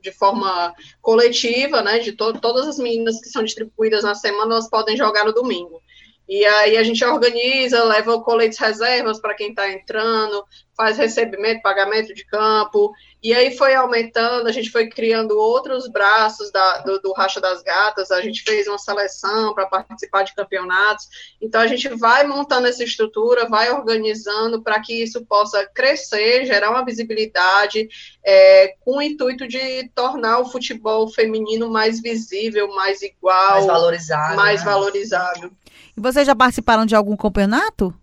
de 0.00 0.12
forma 0.12 0.72
coletiva, 1.02 1.82
né? 1.82 1.98
De 1.98 2.12
to 2.12 2.34
todas 2.34 2.68
as 2.68 2.78
meninas 2.78 3.20
que 3.20 3.30
são 3.30 3.42
distribuídas 3.42 4.04
na 4.04 4.14
semana, 4.14 4.52
elas 4.52 4.70
podem 4.70 4.96
jogar 4.96 5.24
no 5.24 5.32
domingo. 5.32 5.82
E 6.28 6.44
aí 6.46 6.76
a 6.76 6.82
gente 6.84 7.04
organiza, 7.04 7.82
leva 7.84 8.22
coletes 8.22 8.58
reservas 8.58 9.20
para 9.20 9.34
quem 9.34 9.50
está 9.50 9.70
entrando, 9.70 10.44
faz 10.76 10.96
recebimento, 10.96 11.62
pagamento 11.62 12.12
de 12.14 12.24
campo, 12.26 12.92
e 13.22 13.32
aí 13.32 13.56
foi 13.56 13.74
aumentando, 13.74 14.46
a 14.46 14.52
gente 14.52 14.70
foi 14.70 14.88
criando 14.88 15.38
outros 15.38 15.88
braços 15.88 16.50
da, 16.50 16.78
do, 16.78 17.00
do 17.00 17.12
Racha 17.12 17.40
das 17.40 17.62
Gatas, 17.62 18.10
a 18.10 18.20
gente 18.20 18.42
fez 18.42 18.66
uma 18.66 18.78
seleção 18.78 19.54
para 19.54 19.66
participar 19.66 20.24
de 20.24 20.34
campeonatos, 20.34 21.08
então 21.40 21.60
a 21.60 21.66
gente 21.66 21.88
vai 21.88 22.26
montando 22.26 22.66
essa 22.66 22.84
estrutura, 22.84 23.48
vai 23.48 23.70
organizando 23.70 24.62
para 24.62 24.80
que 24.80 25.02
isso 25.02 25.24
possa 25.24 25.64
crescer, 25.66 26.44
gerar 26.44 26.70
uma 26.70 26.84
visibilidade, 26.84 27.88
é, 28.24 28.74
com 28.80 28.98
o 28.98 29.02
intuito 29.02 29.46
de 29.48 29.88
tornar 29.94 30.40
o 30.40 30.46
futebol 30.46 31.08
feminino 31.08 31.70
mais 31.70 32.00
visível, 32.02 32.74
mais 32.74 33.00
igual, 33.00 33.52
mais 33.52 33.66
valorizado. 33.66 34.36
Mais 34.36 34.60
né? 34.60 34.70
valorizado. 34.70 35.52
E 35.96 36.00
vocês 36.00 36.26
já 36.26 36.34
participaram 36.34 36.84
de 36.84 36.94
algum 36.94 37.16
campeonato? 37.16 37.94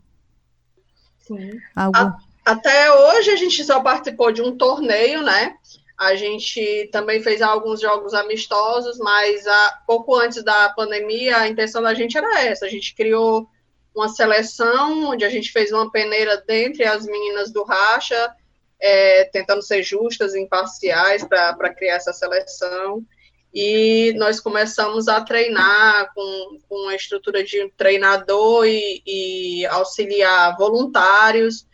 Sim. 1.20 1.60
Algum? 1.76 1.98
A, 1.98 2.18
até 2.46 2.92
hoje 2.92 3.32
a 3.32 3.36
gente 3.36 3.64
só 3.64 3.82
participou 3.82 4.32
de 4.32 4.42
um 4.42 4.58
torneio, 4.58 5.22
né? 5.22 5.56
A 5.98 6.16
gente 6.16 6.90
também 6.92 7.22
fez 7.22 7.42
alguns 7.42 7.80
jogos 7.80 8.14
amistosos, 8.14 8.98
mas 8.98 9.46
a, 9.46 9.82
pouco 9.86 10.16
antes 10.16 10.44
da 10.44 10.70
pandemia 10.70 11.38
a 11.38 11.48
intenção 11.48 11.82
da 11.82 11.94
gente 11.94 12.18
era 12.18 12.42
essa. 12.42 12.66
A 12.66 12.70
gente 12.70 12.96
criou 12.96 13.48
uma 13.96 14.10
seleção, 14.10 15.10
onde 15.10 15.24
a 15.24 15.30
gente 15.30 15.52
fez 15.52 15.72
uma 15.72 15.92
peneira 15.92 16.44
dentre 16.48 16.84
as 16.86 17.06
meninas 17.06 17.52
do 17.52 17.64
Racha, 17.64 18.34
é, 18.80 19.26
tentando 19.26 19.62
ser 19.62 19.84
justas 19.84 20.34
e 20.34 20.40
imparciais 20.40 21.24
para 21.24 21.74
criar 21.74 21.98
essa 21.98 22.14
seleção. 22.14 23.06
E 23.54 24.14
nós 24.18 24.40
começamos 24.40 25.08
a 25.08 25.22
treinar 25.22 26.12
com, 26.16 26.58
com 26.68 26.88
a 26.88 26.96
estrutura 26.96 27.44
de 27.44 27.70
treinador 27.78 28.66
e, 28.66 29.04
e 29.06 29.66
auxiliar 29.68 30.58
voluntários. 30.58 31.68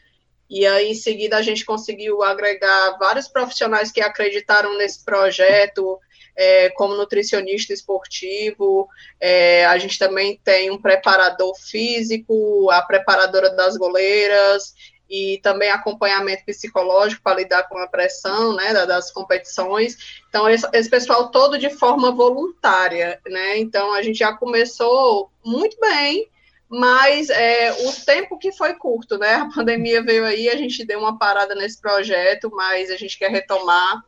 E 0.49 0.65
aí, 0.65 0.91
em 0.91 0.95
seguida, 0.95 1.37
a 1.37 1.41
gente 1.41 1.65
conseguiu 1.65 2.23
agregar 2.23 2.97
vários 2.97 3.27
profissionais 3.27 3.91
que 3.91 4.01
acreditaram 4.01 4.77
nesse 4.77 5.03
projeto, 5.03 5.99
é, 6.37 6.69
como 6.69 6.95
nutricionista 6.95 7.73
esportivo, 7.73 8.87
é, 9.19 9.65
a 9.65 9.77
gente 9.77 9.97
também 9.97 10.39
tem 10.43 10.69
um 10.69 10.79
preparador 10.79 11.53
físico, 11.55 12.69
a 12.69 12.81
preparadora 12.83 13.49
das 13.49 13.75
goleiras, 13.75 14.73
e 15.09 15.39
também 15.41 15.69
acompanhamento 15.69 16.43
psicológico 16.45 17.23
para 17.23 17.37
lidar 17.37 17.63
com 17.63 17.77
a 17.77 17.87
pressão 17.87 18.55
né, 18.55 18.73
das 18.85 19.11
competições. 19.11 19.97
Então, 20.29 20.49
esse, 20.49 20.67
esse, 20.73 20.89
pessoal 20.89 21.31
todo 21.31 21.57
de 21.57 21.69
forma 21.69 22.11
voluntária, 22.11 23.19
né? 23.25 23.57
Então, 23.57 23.93
a 23.93 24.01
gente 24.01 24.19
já 24.19 24.33
começou 24.33 25.31
muito 25.43 25.77
bem, 25.79 26.29
mas 26.69 27.29
é, 27.29 27.71
o 27.71 27.93
tempo 28.05 28.37
que 28.37 28.51
foi 28.51 28.73
curto, 28.73 29.17
né? 29.17 29.35
A 29.35 29.49
pandemia 29.49 30.03
veio 30.03 30.25
aí, 30.25 30.49
a 30.49 30.57
gente 30.57 30.85
deu 30.85 30.99
uma 30.99 31.17
parada 31.17 31.55
nesse 31.55 31.79
projeto, 31.79 32.51
mas 32.53 32.91
a 32.91 32.97
gente 32.97 33.17
quer 33.17 33.31
retomar 33.31 34.03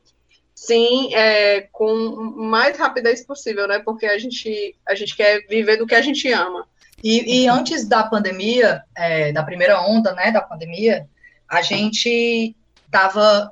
sim, 0.53 1.13
é, 1.15 1.61
com 1.71 1.93
mais 2.35 2.77
rapidez 2.77 3.25
possível, 3.25 3.65
né? 3.65 3.79
Porque 3.79 4.05
a 4.05 4.17
gente, 4.17 4.75
a 4.85 4.93
gente 4.93 5.15
quer 5.15 5.45
viver 5.47 5.77
do 5.77 5.87
que 5.87 5.95
a 5.95 6.01
gente 6.01 6.29
ama. 6.33 6.67
E, 7.01 7.43
e 7.43 7.47
antes 7.47 7.87
da 7.87 8.03
pandemia, 8.03 8.83
é, 8.93 9.31
da 9.31 9.41
primeira 9.41 9.81
onda, 9.81 10.13
né, 10.13 10.31
da 10.31 10.41
pandemia, 10.41 11.07
a 11.47 11.61
gente 11.61 12.53
estava 12.85 13.51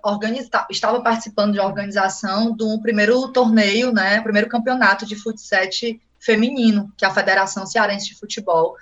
estava 0.69 1.01
participando 1.01 1.53
de 1.53 1.59
organização 1.59 2.51
do 2.51 2.81
primeiro 2.81 3.31
torneio, 3.31 3.93
né, 3.93 4.19
primeiro 4.21 4.49
campeonato 4.49 5.05
de 5.05 5.15
futsal 5.15 5.61
feminino 6.19 6.91
que 6.97 7.05
a 7.05 7.13
Federação 7.13 7.65
Cearense 7.65 8.09
de 8.09 8.19
Futebol 8.19 8.75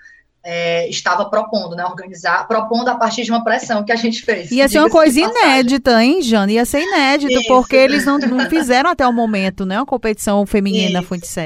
é, 0.47 0.87
estava 0.87 1.27
propondo, 1.27 1.75
né, 1.75 1.83
organizar, 1.83 2.47
propondo 2.47 2.87
a 2.87 2.95
partir 2.95 3.23
de 3.23 3.31
uma 3.31 3.43
pressão 3.43 3.83
que 3.83 3.91
a 3.91 3.95
gente 3.95 4.21
fez. 4.21 4.51
Ia 4.51 4.69
ser 4.69 4.77
uma 4.77 4.91
coisa 4.91 5.19
inédita, 5.19 6.03
hein, 6.03 6.21
Jana? 6.21 6.51
Ia 6.51 6.65
ser 6.65 6.81
inédito, 6.81 7.39
Isso. 7.39 7.47
porque 7.47 7.75
eles 7.75 8.05
não, 8.05 8.19
não, 8.19 8.47
fizeram 8.47 8.91
até 8.91 9.07
o 9.07 9.11
momento, 9.11 9.65
né, 9.65 9.79
uma 9.79 9.85
competição 9.87 10.45
feminina 10.45 10.99
Isso. 10.99 11.07
futsal. 11.07 11.45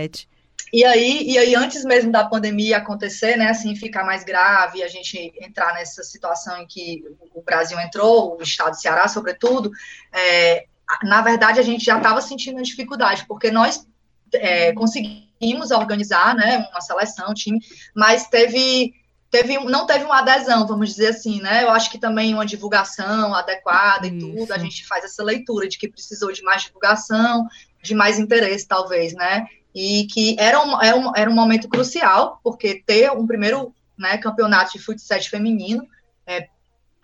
E 0.71 0.83
aí, 0.83 1.23
e 1.25 1.37
aí, 1.37 1.55
antes 1.55 1.83
mesmo 1.85 2.11
da 2.11 2.25
pandemia 2.25 2.77
acontecer, 2.77 3.37
né, 3.37 3.49
assim, 3.49 3.73
ficar 3.75 4.03
mais 4.03 4.23
grave, 4.25 4.83
a 4.83 4.87
gente 4.89 5.33
entrar 5.41 5.73
nessa 5.73 6.03
situação 6.03 6.61
em 6.61 6.67
que 6.67 7.01
o 7.33 7.41
Brasil 7.41 7.79
entrou, 7.79 8.37
o 8.37 8.43
estado 8.43 8.71
de 8.73 8.81
Ceará, 8.81 9.07
sobretudo, 9.07 9.71
é, 10.13 10.65
na 11.03 11.21
verdade, 11.21 11.59
a 11.59 11.63
gente 11.63 11.85
já 11.85 11.97
estava 11.97 12.21
sentindo 12.21 12.61
dificuldade, 12.61 13.25
porque 13.27 13.49
nós 13.49 13.87
é, 14.33 14.73
conseguimos 14.73 15.28
organizar, 15.71 16.35
né, 16.35 16.67
uma 16.71 16.81
seleção, 16.81 17.31
um 17.31 17.33
time, 17.33 17.59
mas 17.95 18.27
teve, 18.27 18.93
teve, 19.29 19.57
não 19.59 19.85
teve 19.85 20.05
uma 20.05 20.19
adesão, 20.19 20.67
vamos 20.67 20.89
dizer 20.89 21.07
assim, 21.07 21.41
né, 21.41 21.63
eu 21.63 21.69
acho 21.69 21.89
que 21.89 21.97
também 21.97 22.33
uma 22.33 22.45
divulgação 22.45 23.33
adequada 23.33 24.07
e 24.07 24.17
Isso. 24.17 24.27
tudo, 24.27 24.51
a 24.51 24.57
gente 24.57 24.85
faz 24.85 25.03
essa 25.03 25.23
leitura 25.23 25.67
de 25.67 25.77
que 25.77 25.89
precisou 25.89 26.31
de 26.31 26.41
mais 26.43 26.63
divulgação, 26.63 27.47
de 27.81 27.95
mais 27.95 28.19
interesse, 28.19 28.67
talvez, 28.67 29.13
né, 29.13 29.47
e 29.73 30.07
que 30.07 30.35
era 30.39 30.61
um, 30.61 30.81
era 30.81 30.97
um, 30.97 31.11
era 31.15 31.29
um 31.29 31.35
momento 31.35 31.69
crucial, 31.69 32.39
porque 32.43 32.83
ter 32.85 33.11
um 33.11 33.27
primeiro 33.27 33.73
né, 33.97 34.17
campeonato 34.17 34.73
de 34.73 34.79
futsal 34.79 35.21
feminino 35.23 35.85
é, 36.25 36.47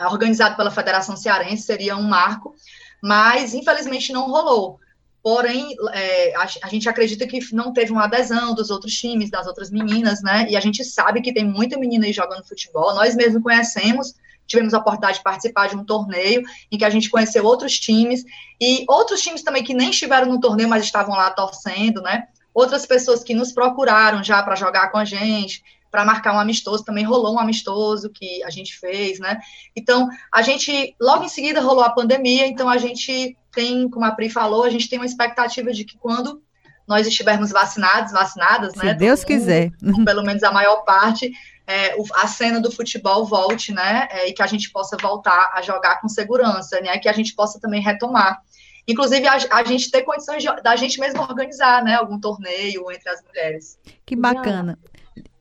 organizado 0.01 0.55
pela 0.55 0.71
Federação 0.71 1.15
Cearense 1.15 1.63
seria 1.63 1.95
um 1.95 2.03
marco, 2.03 2.55
mas 3.01 3.53
infelizmente 3.53 4.11
não 4.11 4.29
rolou. 4.29 4.79
Porém, 5.25 5.75
é, 5.91 6.35
a, 6.35 6.43
a, 6.43 6.69
gente 6.69 6.87
acredita 6.87 7.25
que 7.25 7.39
não 7.51 7.73
teve 7.73 7.91
uma 7.91 8.03
adesão 8.03 8.53
dos 8.53 8.69
outros 8.69 8.93
times, 8.93 9.31
das 9.31 9.47
outras 9.47 9.71
meninas, 9.71 10.21
né? 10.21 10.45
E 10.47 10.55
a 10.55 10.59
gente 10.59 10.83
sabe 10.83 11.19
que 11.19 11.33
tem 11.33 11.43
muita 11.43 11.79
menina 11.79 12.05
aí 12.05 12.13
jogando 12.13 12.47
futebol. 12.47 12.93
Nós 12.93 13.15
mesmos 13.15 13.41
conhecemos, 13.41 14.13
tivemos 14.45 14.75
a 14.75 14.77
oportunidade 14.77 15.17
de 15.17 15.23
participar 15.23 15.67
de 15.67 15.75
um 15.75 15.83
torneio 15.83 16.43
em 16.71 16.77
que 16.77 16.85
a 16.85 16.91
gente 16.91 17.09
conheceu 17.09 17.43
outros 17.43 17.79
times 17.79 18.23
e 18.61 18.85
outros 18.87 19.19
times 19.19 19.41
também 19.41 19.63
que 19.63 19.73
nem 19.73 19.89
estiveram 19.89 20.27
no 20.27 20.39
torneio, 20.39 20.69
mas 20.69 20.83
estavam 20.83 21.15
lá 21.15 21.31
torcendo, 21.31 22.03
né? 22.03 22.27
outras 22.55 22.85
pessoas 22.85 23.21
que 23.21 23.33
nos 23.33 23.51
procuraram 23.51 24.23
já 24.23 24.41
para 24.41 24.55
jogar 24.55 24.89
com 24.89 24.97
a 24.97 25.03
gente, 25.03 25.61
para 25.95 26.03
marcar 26.03 26.35
um 26.35 26.39
amistoso, 26.39 26.83
também 26.83 27.05
rolou 27.05 27.35
um 27.35 27.39
amistoso 27.39 28.09
que 28.09 28.43
a 28.43 28.49
gente 28.49 28.77
fez, 28.77 29.17
né? 29.17 29.39
Então, 29.73 30.09
a 30.29 30.41
gente, 30.41 30.93
logo 30.99 31.23
em 31.23 31.29
seguida 31.29 31.61
rolou 31.61 31.85
a 31.85 31.89
pandemia, 31.89 32.45
então 32.45 32.67
a 32.67 32.77
gente 32.77 33.37
tem, 33.53 33.89
como 33.89 34.03
a 34.03 34.11
Pri 34.11 34.29
falou, 34.29 34.65
a 34.65 34.69
gente 34.69 34.89
tem 34.89 34.99
uma 34.99 35.05
expectativa 35.05 35.71
de 35.71 35.85
que 35.85 35.97
quando 35.97 36.41
nós 36.85 37.07
estivermos 37.07 37.49
vacinados, 37.49 38.11
vacinadas, 38.11 38.73
Se 38.73 38.83
né? 38.83 38.93
Deus 38.93 39.21
mundo, 39.21 39.27
quiser. 39.27 39.71
Pelo 40.03 40.21
menos 40.21 40.43
a 40.43 40.51
maior 40.51 40.83
parte, 40.83 41.31
é, 41.65 41.95
a 42.15 42.27
cena 42.27 42.59
do 42.59 42.69
futebol 42.69 43.23
volte, 43.25 43.71
né? 43.71 44.09
É, 44.11 44.27
e 44.27 44.33
que 44.33 44.43
a 44.43 44.47
gente 44.47 44.69
possa 44.71 44.97
voltar 45.01 45.51
a 45.53 45.61
jogar 45.61 46.01
com 46.01 46.09
segurança, 46.09 46.81
né? 46.81 46.97
Que 46.97 47.07
a 47.07 47.13
gente 47.13 47.33
possa 47.33 47.57
também 47.57 47.81
retomar. 47.81 48.41
Inclusive, 48.85 49.25
a, 49.27 49.37
a 49.51 49.63
gente 49.63 49.89
ter 49.89 50.01
condições 50.01 50.43
de, 50.43 50.61
da 50.61 50.75
gente 50.75 50.99
mesmo 50.99 51.21
organizar, 51.21 51.81
né, 51.81 51.95
algum 51.95 52.19
torneio 52.19 52.91
entre 52.91 53.09
as 53.09 53.23
mulheres. 53.23 53.79
Que 54.05 54.13
bacana. 54.13 54.77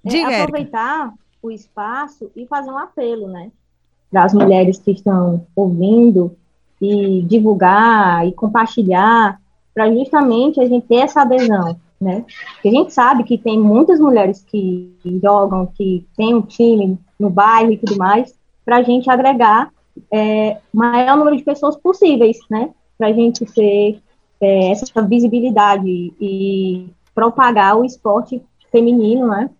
É, 0.04 0.08
Diga, 0.08 0.32
é, 0.32 0.42
aproveitar 0.42 1.12
o 1.42 1.50
espaço 1.50 2.30
e 2.34 2.46
fazer 2.46 2.70
um 2.70 2.78
apelo, 2.78 3.28
né, 3.28 3.50
das 4.10 4.32
mulheres 4.32 4.78
que 4.78 4.92
estão 4.92 5.46
ouvindo 5.54 6.36
e 6.80 7.22
divulgar 7.22 8.26
e 8.26 8.32
compartilhar 8.32 9.40
para 9.74 9.92
justamente 9.92 10.60
a 10.60 10.66
gente 10.66 10.86
ter 10.86 10.96
essa 10.96 11.22
adesão, 11.22 11.76
né? 12.00 12.24
Porque 12.54 12.68
a 12.68 12.70
gente 12.70 12.94
sabe 12.94 13.24
que 13.24 13.36
tem 13.36 13.58
muitas 13.58 13.98
mulheres 13.98 14.44
que 14.46 14.94
jogam, 15.20 15.66
que 15.66 16.06
tem 16.16 16.34
um 16.34 16.42
time 16.42 16.98
no 17.18 17.28
bairro 17.28 17.72
e 17.72 17.78
tudo 17.78 17.96
mais, 17.96 18.32
para 18.64 18.76
a 18.76 18.82
gente 18.82 19.10
agregar 19.10 19.70
é, 20.12 20.58
maior 20.72 21.16
número 21.16 21.36
de 21.36 21.42
pessoas 21.42 21.76
possíveis, 21.76 22.38
né? 22.48 22.70
para 22.96 23.08
a 23.08 23.12
gente 23.12 23.44
ter 23.46 24.00
é, 24.40 24.70
essa 24.70 25.02
visibilidade 25.02 26.12
e 26.20 26.88
propagar 27.14 27.76
o 27.76 27.84
esporte 27.84 28.42
feminino, 28.70 29.28
né, 29.28 29.50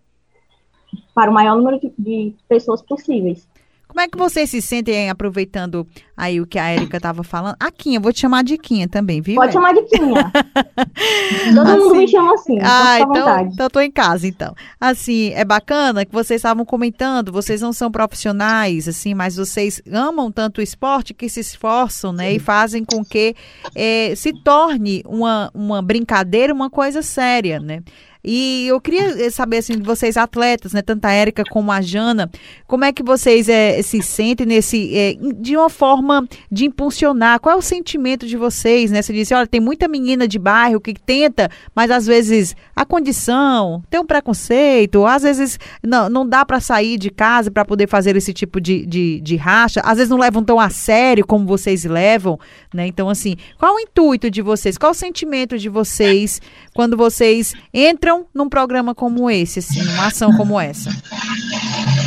para 1.13 1.29
o 1.29 1.33
maior 1.33 1.55
número 1.55 1.79
de, 1.79 1.91
de 1.97 2.33
pessoas 2.47 2.81
possíveis. 2.81 3.47
Como 3.95 4.03
é 4.03 4.09
que 4.09 4.17
vocês 4.17 4.49
se 4.49 4.61
sentem 4.61 5.09
aproveitando 5.09 5.87
aí 6.17 6.41
o 6.41 6.45
que 6.45 6.59
a 6.59 6.73
Erika 6.73 6.97
estava 6.97 7.23
falando? 7.23 7.55
A 7.57 7.71
Quinha, 7.71 7.97
vou 7.97 8.11
te 8.11 8.19
chamar 8.19 8.43
de 8.43 8.57
Quinha 8.57 8.89
também, 8.89 9.21
viu? 9.21 9.35
Pode 9.35 9.53
chamar 9.53 9.73
de 9.73 9.83
Quinha. 9.83 10.31
Todo 11.55 11.67
assim, 11.69 11.79
mundo 11.79 11.95
me 11.95 12.05
chama 12.05 12.33
assim. 12.33 12.59
Ah, 12.61 12.99
então, 12.99 13.39
então 13.39 13.69
tô 13.69 13.79
em 13.79 13.89
casa, 13.89 14.27
então. 14.27 14.53
Assim, 14.81 15.31
é 15.33 15.45
bacana 15.45 16.03
que 16.03 16.11
vocês 16.11 16.39
estavam 16.39 16.65
comentando, 16.65 17.31
vocês 17.31 17.61
não 17.61 17.71
são 17.71 17.89
profissionais, 17.89 18.85
assim, 18.85 19.13
mas 19.13 19.37
vocês 19.37 19.81
amam 19.89 20.29
tanto 20.29 20.57
o 20.57 20.61
esporte 20.61 21.13
que 21.13 21.29
se 21.29 21.39
esforçam, 21.39 22.11
né? 22.11 22.31
Sim. 22.31 22.35
E 22.35 22.39
fazem 22.39 22.83
com 22.83 23.01
que 23.01 23.33
é, 23.73 24.13
se 24.13 24.33
torne 24.43 25.03
uma, 25.07 25.49
uma 25.53 25.81
brincadeira, 25.81 26.53
uma 26.53 26.69
coisa 26.69 27.01
séria, 27.01 27.61
né? 27.61 27.81
E 28.25 28.65
eu 28.67 28.81
queria 28.81 29.29
saber, 29.29 29.57
assim, 29.57 29.73
de 29.73 29.83
vocês 29.83 30.17
atletas, 30.17 30.73
né, 30.73 30.81
tanto 30.81 31.05
a 31.05 31.11
Érica 31.11 31.43
como 31.47 31.71
a 31.71 31.79
Jana, 31.79 32.29
como 32.67 32.83
é 32.83 32.91
que 32.91 33.03
vocês 33.03 33.47
é, 33.47 33.79
se 33.83 34.01
sentem 34.01 34.47
nesse, 34.47 34.97
é, 34.97 35.15
de 35.39 35.55
uma 35.55 35.69
forma 35.69 36.27
de 36.51 36.65
impulsionar, 36.65 37.39
qual 37.39 37.55
é 37.55 37.57
o 37.57 37.61
sentimento 37.61 38.25
de 38.25 38.35
vocês, 38.35 38.89
né? 38.89 39.01
Você 39.01 39.13
disse, 39.13 39.33
olha, 39.33 39.45
tem 39.45 39.61
muita 39.61 39.87
menina 39.87 40.27
de 40.27 40.39
bairro 40.39 40.81
que 40.81 40.93
tenta, 40.93 41.49
mas 41.75 41.91
às 41.91 42.07
vezes 42.07 42.55
a 42.75 42.83
condição, 42.83 43.83
tem 43.89 43.99
um 43.99 44.05
preconceito, 44.05 45.05
às 45.05 45.21
vezes 45.21 45.59
não, 45.83 46.09
não 46.09 46.27
dá 46.27 46.43
para 46.43 46.59
sair 46.59 46.97
de 46.97 47.11
casa 47.11 47.51
para 47.51 47.63
poder 47.63 47.87
fazer 47.87 48.15
esse 48.15 48.33
tipo 48.33 48.59
de, 48.59 48.85
de, 48.85 49.21
de 49.21 49.35
racha, 49.35 49.81
às 49.81 49.97
vezes 49.97 50.09
não 50.09 50.17
levam 50.17 50.43
tão 50.43 50.59
a 50.59 50.69
sério 50.69 51.25
como 51.25 51.45
vocês 51.45 51.85
levam, 51.85 52.39
né? 52.73 52.87
Então, 52.87 53.07
assim, 53.09 53.35
qual 53.59 53.75
o 53.75 53.79
intuito 53.79 54.31
de 54.31 54.41
vocês, 54.41 54.77
qual 54.77 54.91
o 54.91 54.95
sentimento 54.95 55.57
de 55.57 55.69
vocês 55.69 56.41
quando 56.73 56.97
vocês 56.97 57.53
entram 57.73 58.14
num 58.33 58.47
programa 58.47 58.93
como 58.93 59.29
esse, 59.29 59.59
assim, 59.59 59.83
numa 59.83 60.07
ação 60.07 60.35
como 60.37 60.59
essa? 60.59 60.89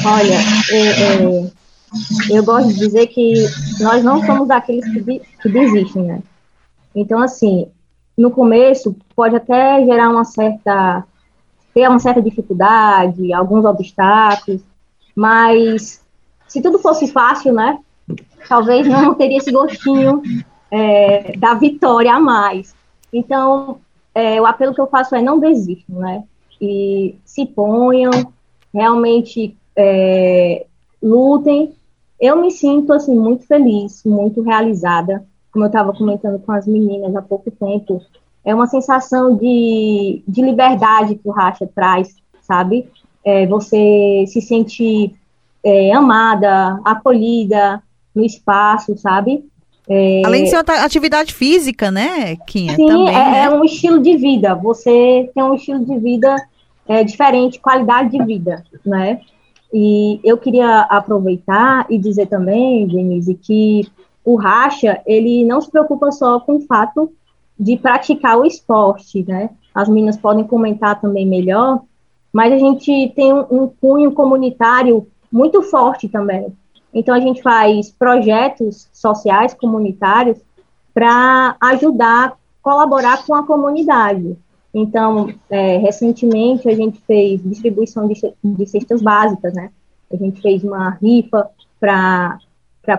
Olha, 0.04 0.38
é, 0.70 0.86
é, 1.14 1.50
eu 2.30 2.44
gosto 2.44 2.68
de 2.68 2.78
dizer 2.78 3.06
que 3.08 3.34
nós 3.80 4.04
não 4.04 4.24
somos 4.24 4.50
aqueles 4.50 4.84
que, 4.84 5.20
que 5.42 5.48
desistem, 5.48 6.02
né? 6.04 6.22
Então, 6.94 7.20
assim, 7.20 7.66
no 8.16 8.30
começo 8.30 8.96
pode 9.14 9.36
até 9.36 9.84
gerar 9.84 10.08
uma 10.08 10.24
certa 10.24 11.04
ter 11.74 11.88
uma 11.88 11.98
certa 12.00 12.20
dificuldade, 12.20 13.32
alguns 13.32 13.64
obstáculos, 13.64 14.60
mas 15.14 16.02
se 16.48 16.60
tudo 16.60 16.78
fosse 16.78 17.06
fácil, 17.06 17.52
né? 17.52 17.78
Talvez 18.48 18.86
não 18.88 19.14
teria 19.14 19.38
esse 19.38 19.52
gostinho 19.52 20.22
é, 20.70 21.36
da 21.36 21.54
vitória 21.54 22.12
a 22.12 22.18
mais. 22.18 22.74
Então, 23.12 23.80
é, 24.18 24.40
o 24.40 24.46
apelo 24.46 24.74
que 24.74 24.80
eu 24.80 24.88
faço 24.88 25.14
é 25.14 25.22
não 25.22 25.38
desistam, 25.38 26.00
né? 26.00 26.24
E 26.60 27.14
se 27.24 27.46
ponham, 27.46 28.10
realmente 28.74 29.56
é, 29.76 30.66
lutem. 31.00 31.72
Eu 32.20 32.36
me 32.36 32.50
sinto, 32.50 32.92
assim, 32.92 33.14
muito 33.16 33.46
feliz, 33.46 34.02
muito 34.04 34.42
realizada, 34.42 35.24
como 35.52 35.64
eu 35.64 35.68
estava 35.68 35.92
comentando 35.92 36.40
com 36.40 36.50
as 36.50 36.66
meninas 36.66 37.14
há 37.14 37.22
pouco 37.22 37.48
tempo, 37.48 38.02
é 38.44 38.52
uma 38.52 38.66
sensação 38.66 39.36
de, 39.36 40.20
de 40.26 40.42
liberdade 40.42 41.14
que 41.14 41.28
o 41.28 41.32
racha 41.32 41.68
traz, 41.72 42.16
sabe? 42.40 42.88
É, 43.24 43.46
você 43.46 44.24
se 44.26 44.40
sente 44.40 45.14
é, 45.62 45.92
amada, 45.92 46.80
acolhida 46.84 47.80
no 48.12 48.24
espaço, 48.24 48.98
sabe? 48.98 49.44
É, 49.88 50.22
Além 50.24 50.44
de 50.44 50.50
ser 50.50 50.56
uma 50.56 50.84
atividade 50.84 51.32
física, 51.32 51.90
né, 51.90 52.36
Kinha? 52.46 52.76
Sim, 52.76 52.86
Também, 52.86 53.08
é, 53.08 53.30
né? 53.30 53.44
é, 53.44 53.50
um 53.50 53.64
estilo 53.64 54.00
de 54.00 54.16
vida. 54.16 54.54
Você 54.54 55.30
tem 55.34 55.42
um 55.42 55.54
estilo 55.54 55.84
de 55.84 55.98
vida 55.98 56.36
é, 56.86 57.02
diferente, 57.02 57.58
qualidade 57.58 58.10
de 58.10 58.22
vida, 58.22 58.64
né? 58.84 59.20
E 59.72 60.20
eu 60.24 60.36
queria 60.38 60.80
aproveitar 60.80 61.86
e 61.90 61.98
dizer 61.98 62.26
também, 62.26 62.86
Denise, 62.86 63.34
que 63.34 63.86
o 64.24 64.36
racha, 64.36 65.00
ele 65.06 65.44
não 65.44 65.60
se 65.60 65.70
preocupa 65.70 66.10
só 66.12 66.38
com 66.40 66.56
o 66.56 66.60
fato 66.60 67.10
de 67.58 67.76
praticar 67.76 68.38
o 68.38 68.44
esporte, 68.44 69.24
né? 69.26 69.50
As 69.74 69.88
meninas 69.88 70.16
podem 70.16 70.44
comentar 70.44 71.00
também 71.00 71.26
melhor, 71.26 71.82
mas 72.32 72.52
a 72.52 72.58
gente 72.58 73.12
tem 73.16 73.32
um, 73.32 73.44
um 73.50 73.68
cunho 73.80 74.12
comunitário 74.12 75.06
muito 75.30 75.62
forte 75.62 76.08
também. 76.08 76.52
Então, 76.92 77.14
a 77.14 77.20
gente 77.20 77.42
faz 77.42 77.90
projetos 77.90 78.88
sociais, 78.92 79.54
comunitários, 79.54 80.38
para 80.94 81.56
ajudar, 81.60 82.36
colaborar 82.62 83.24
com 83.24 83.34
a 83.34 83.46
comunidade. 83.46 84.36
Então, 84.74 85.32
é, 85.48 85.76
recentemente, 85.78 86.68
a 86.68 86.74
gente 86.74 87.00
fez 87.06 87.42
distribuição 87.42 88.08
de, 88.08 88.14
de 88.42 88.66
cestas 88.66 89.00
básicas, 89.00 89.54
né? 89.54 89.70
A 90.12 90.16
gente 90.16 90.40
fez 90.40 90.64
uma 90.64 90.90
rifa 90.90 91.48
para 91.78 92.38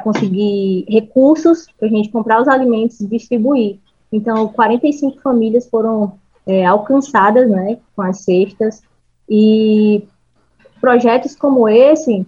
conseguir 0.04 0.86
recursos 0.88 1.67
para 1.78 1.88
a 1.88 1.91
gente 1.91 2.10
comprar 2.10 2.41
os 2.41 2.47
alimentos 2.47 2.99
e 3.02 3.08
distribuir. 3.08 3.80
Então, 4.12 4.47
45 4.47 5.21
famílias 5.21 5.67
foram 5.67 6.13
é, 6.45 6.65
alcançadas 6.65 7.49
né, 7.49 7.78
com 7.95 8.02
as 8.02 8.21
cestas. 8.21 8.82
E 9.30 10.04
projetos 10.82 11.36
como 11.36 11.67
esse 11.67 12.25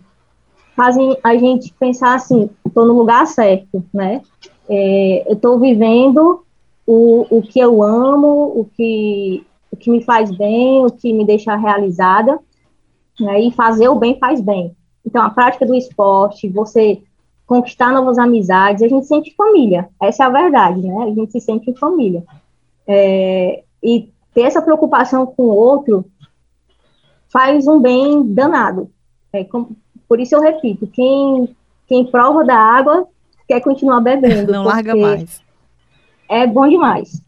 fazem 0.82 1.16
a 1.24 1.38
gente 1.38 1.72
pensar 1.80 2.16
assim, 2.16 2.50
estou 2.66 2.88
no 2.88 2.94
lugar 2.94 3.28
certo, 3.28 3.86
né? 3.94 4.24
É, 4.68 5.30
eu 5.30 5.34
estou 5.34 5.60
vivendo 5.60 6.44
o, 6.88 7.28
o 7.30 7.42
que 7.44 7.60
eu 7.60 7.84
amo, 7.84 8.52
o 8.60 8.66
que, 8.76 9.46
o 9.72 9.78
que 9.78 9.92
me 9.92 10.02
faz 10.04 10.36
bem, 10.36 10.84
o 10.84 10.90
que 10.90 11.14
me 11.14 11.24
deixa 11.24 11.56
realizada, 11.56 12.40
né? 13.20 13.42
e 13.42 13.52
fazer 13.52 13.90
o 13.90 13.96
bem 13.96 14.18
faz 14.18 14.42
bem. 14.42 14.76
Então, 15.06 15.22
a 15.22 15.30
prática 15.30 15.68
do 15.68 15.76
esporte, 15.76 16.50
você 16.50 17.00
conquistar 17.46 17.92
novas 17.92 18.18
amizades, 18.18 18.82
a 18.82 18.88
gente 18.88 19.06
sente 19.06 19.36
família, 19.36 19.88
essa 20.02 20.24
é 20.24 20.26
a 20.26 20.30
verdade, 20.32 20.82
né? 20.82 21.04
A 21.04 21.14
gente 21.14 21.32
se 21.32 21.42
sente 21.42 21.70
em 21.70 21.76
família. 21.76 22.24
É, 22.88 23.64
e 23.84 24.10
ter 24.34 24.42
essa 24.42 24.64
preocupação 24.64 25.28
com 25.28 25.44
o 25.44 25.56
outro 25.56 26.06
faz 27.30 27.68
um 27.68 27.80
bem 27.80 28.24
danado. 28.34 28.90
É, 29.32 29.44
com, 29.44 29.76
por 30.12 30.20
isso 30.20 30.36
eu 30.36 30.42
repito, 30.42 30.86
quem, 30.88 31.56
quem 31.88 32.06
prova 32.06 32.44
da 32.44 32.58
água 32.58 33.08
quer 33.48 33.62
continuar 33.62 34.02
bebendo. 34.02 34.52
Não 34.52 34.66
larga 34.66 34.94
mais. 34.94 35.40
É 36.28 36.46
bom 36.46 36.68
demais. 36.68 37.22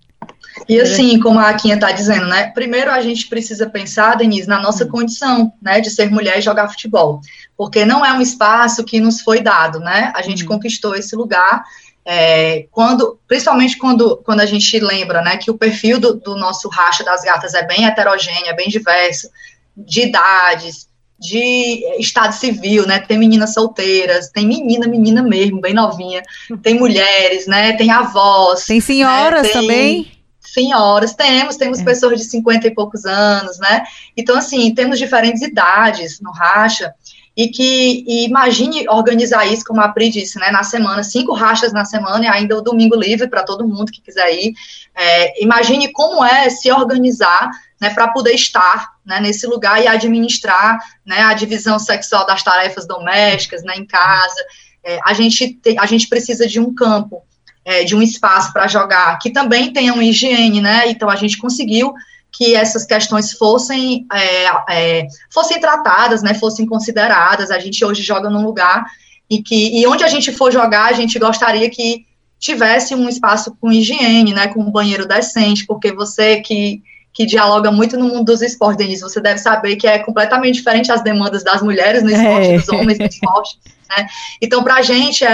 E 0.68 0.82
assim, 0.82 1.18
como 1.18 1.40
a 1.40 1.48
Aquinha 1.48 1.76
está 1.76 1.94
dizendo, 1.94 2.28
né? 2.28 2.48
Primeiro 2.48 2.92
a 2.92 3.00
gente 3.00 3.30
precisa 3.30 3.70
pensar, 3.70 4.18
Denise, 4.18 4.50
na 4.50 4.62
nossa 4.62 4.86
condição, 4.86 5.54
né, 5.62 5.80
de 5.80 5.90
ser 5.90 6.12
mulher 6.12 6.40
e 6.40 6.42
jogar 6.42 6.68
futebol, 6.68 7.22
porque 7.56 7.86
não 7.86 8.06
é 8.06 8.12
um 8.12 8.20
espaço 8.20 8.84
que 8.84 9.00
nos 9.00 9.22
foi 9.22 9.40
dado, 9.40 9.80
né? 9.80 10.12
A 10.14 10.22
gente 10.22 10.44
hum. 10.44 10.48
conquistou 10.50 10.94
esse 10.94 11.16
lugar 11.16 11.64
é, 12.04 12.68
quando, 12.70 13.18
principalmente 13.26 13.78
quando, 13.78 14.18
quando 14.26 14.42
a 14.42 14.46
gente 14.46 14.78
lembra, 14.82 15.22
né, 15.22 15.38
que 15.38 15.50
o 15.50 15.58
perfil 15.58 16.02
do, 16.02 16.16
do 16.16 16.36
nosso 16.36 16.68
racha 16.68 17.02
das 17.02 17.22
gatas 17.22 17.54
é 17.54 17.66
bem 17.66 17.86
heterogêneo, 17.86 18.48
é 18.50 18.54
bem 18.54 18.68
diverso, 18.68 19.30
de 19.74 20.02
idades, 20.02 20.92
de 21.24 21.86
estado 22.00 22.34
civil, 22.34 22.86
né? 22.86 23.00
Tem 23.00 23.18
meninas 23.18 23.54
solteiras, 23.54 24.30
tem 24.30 24.46
menina, 24.46 24.88
menina 24.88 25.24
mesmo, 25.24 25.62
bem 25.62 25.74
novinha, 25.74 26.22
tem 26.62 26.78
mulheres, 26.78 27.48
né? 27.48 27.74
Tem 27.74 27.90
avós. 27.90 28.66
Tem 28.66 28.82
senhoras 28.82 29.44
né? 29.44 29.50
tem 29.50 29.62
também? 29.62 30.12
Senhoras, 30.42 31.16
temos, 31.16 31.56
temos 31.56 31.80
é. 31.80 31.84
pessoas 31.84 32.20
de 32.20 32.26
50 32.26 32.68
e 32.68 32.72
poucos 32.72 33.06
anos, 33.06 33.58
né? 33.58 33.84
Então, 34.18 34.38
assim, 34.38 34.74
temos 34.76 35.00
diferentes 35.00 35.42
idades 35.42 36.20
no 36.20 36.32
racha, 36.32 36.94
e 37.36 37.48
que 37.48 38.04
e 38.08 38.26
imagine 38.26 38.88
organizar 38.90 39.46
isso, 39.52 39.64
como 39.66 39.82
a 39.82 39.90
Pri 39.90 40.10
disse, 40.10 40.38
né, 40.38 40.52
na 40.52 40.64
semana, 40.64 41.04
cinco 41.04 41.34
rachas 41.34 41.74
na 41.74 41.84
semana 41.84 42.26
e 42.26 42.28
ainda 42.28 42.56
o 42.56 42.62
domingo 42.62 42.96
livre 42.96 43.28
para 43.28 43.44
todo 43.44 43.68
mundo 43.68 43.92
que 43.92 44.02
quiser 44.02 44.32
ir. 44.36 44.54
É, 44.94 45.42
imagine 45.42 45.92
como 45.92 46.24
é 46.24 46.50
se 46.50 46.72
organizar 46.72 47.50
né, 47.82 47.90
para 47.90 48.10
poder 48.10 48.34
estar 48.34 48.93
né, 49.06 49.20
nesse 49.20 49.46
lugar 49.48 49.82
e 49.82 49.88
administrar 49.88 50.80
né, 51.06 51.20
a 51.22 51.34
divisão 51.34 51.78
sexual 51.78 52.26
das 52.26 52.44
tarefas 52.44 52.88
domésticas 52.88 53.64
né, 53.64 53.76
em 53.76 53.86
casa. 53.86 54.42
É, 54.84 55.00
a, 55.06 55.14
gente 55.14 55.54
te, 55.54 55.78
a 55.78 55.86
gente 55.86 56.08
precisa 56.08 56.48
de 56.48 56.60
um 56.60 56.74
campo, 56.74 57.24
é, 57.66 57.84
de 57.84 57.96
um 57.96 58.02
espaço 58.02 58.52
para 58.52 58.68
jogar, 58.68 59.18
que 59.20 59.32
também 59.32 59.72
tenha 59.72 59.94
uma 59.94 60.04
higiene, 60.04 60.62
né? 60.62 60.90
Então 60.90 61.10
a 61.10 61.16
gente 61.16 61.38
conseguiu 61.38 61.94
que 62.32 62.56
essas 62.56 62.84
questões 62.86 63.32
fossem, 63.34 64.08
é, 64.12 64.46
é, 64.70 65.08
fossem 65.32 65.60
tratadas, 65.60 66.24
né, 66.24 66.34
fossem 66.34 66.66
consideradas. 66.66 67.52
A 67.52 67.60
gente 67.60 67.86
hoje 67.86 68.02
joga 68.02 68.30
num 68.30 68.44
lugar 68.44 68.84
e 69.30 69.42
que 69.42 69.80
e 69.80 69.86
onde 69.88 70.04
a 70.04 70.08
gente 70.08 70.32
for 70.32 70.52
jogar, 70.52 70.86
a 70.86 70.94
gente 70.94 71.18
gostaria 71.20 71.70
que 71.70 72.06
tivesse 72.40 72.94
um 72.94 73.08
espaço 73.08 73.56
com 73.62 73.72
higiene, 73.72 74.34
né, 74.34 74.48
com 74.48 74.62
um 74.62 74.72
banheiro 74.72 75.08
decente, 75.08 75.66
porque 75.66 75.94
você 75.94 76.42
que 76.42 76.82
que 77.14 77.26
dialoga 77.26 77.72
muito 77.72 77.96
no 77.98 78.08
mundo 78.08 78.26
dos 78.26 78.42
esportes, 78.42 78.78
Denise, 78.78 79.02
você 79.02 79.22
deve 79.22 79.38
saber 79.38 79.76
que 79.76 79.88
é 79.88 80.00
completamente 80.00 80.56
diferente 80.56 80.92
as 80.92 81.04
demandas 81.04 81.44
das 81.44 81.62
mulheres 81.62 82.02
no 82.02 82.10
esporte, 82.10 82.48
é. 82.48 82.58
dos 82.58 82.70
homens 82.70 82.98
no 82.98 83.06
esporte, 83.06 83.60
né? 83.90 84.08
Então, 84.42 84.64
para 84.64 84.76
a 84.76 84.82
gente, 84.82 85.24
é, 85.24 85.28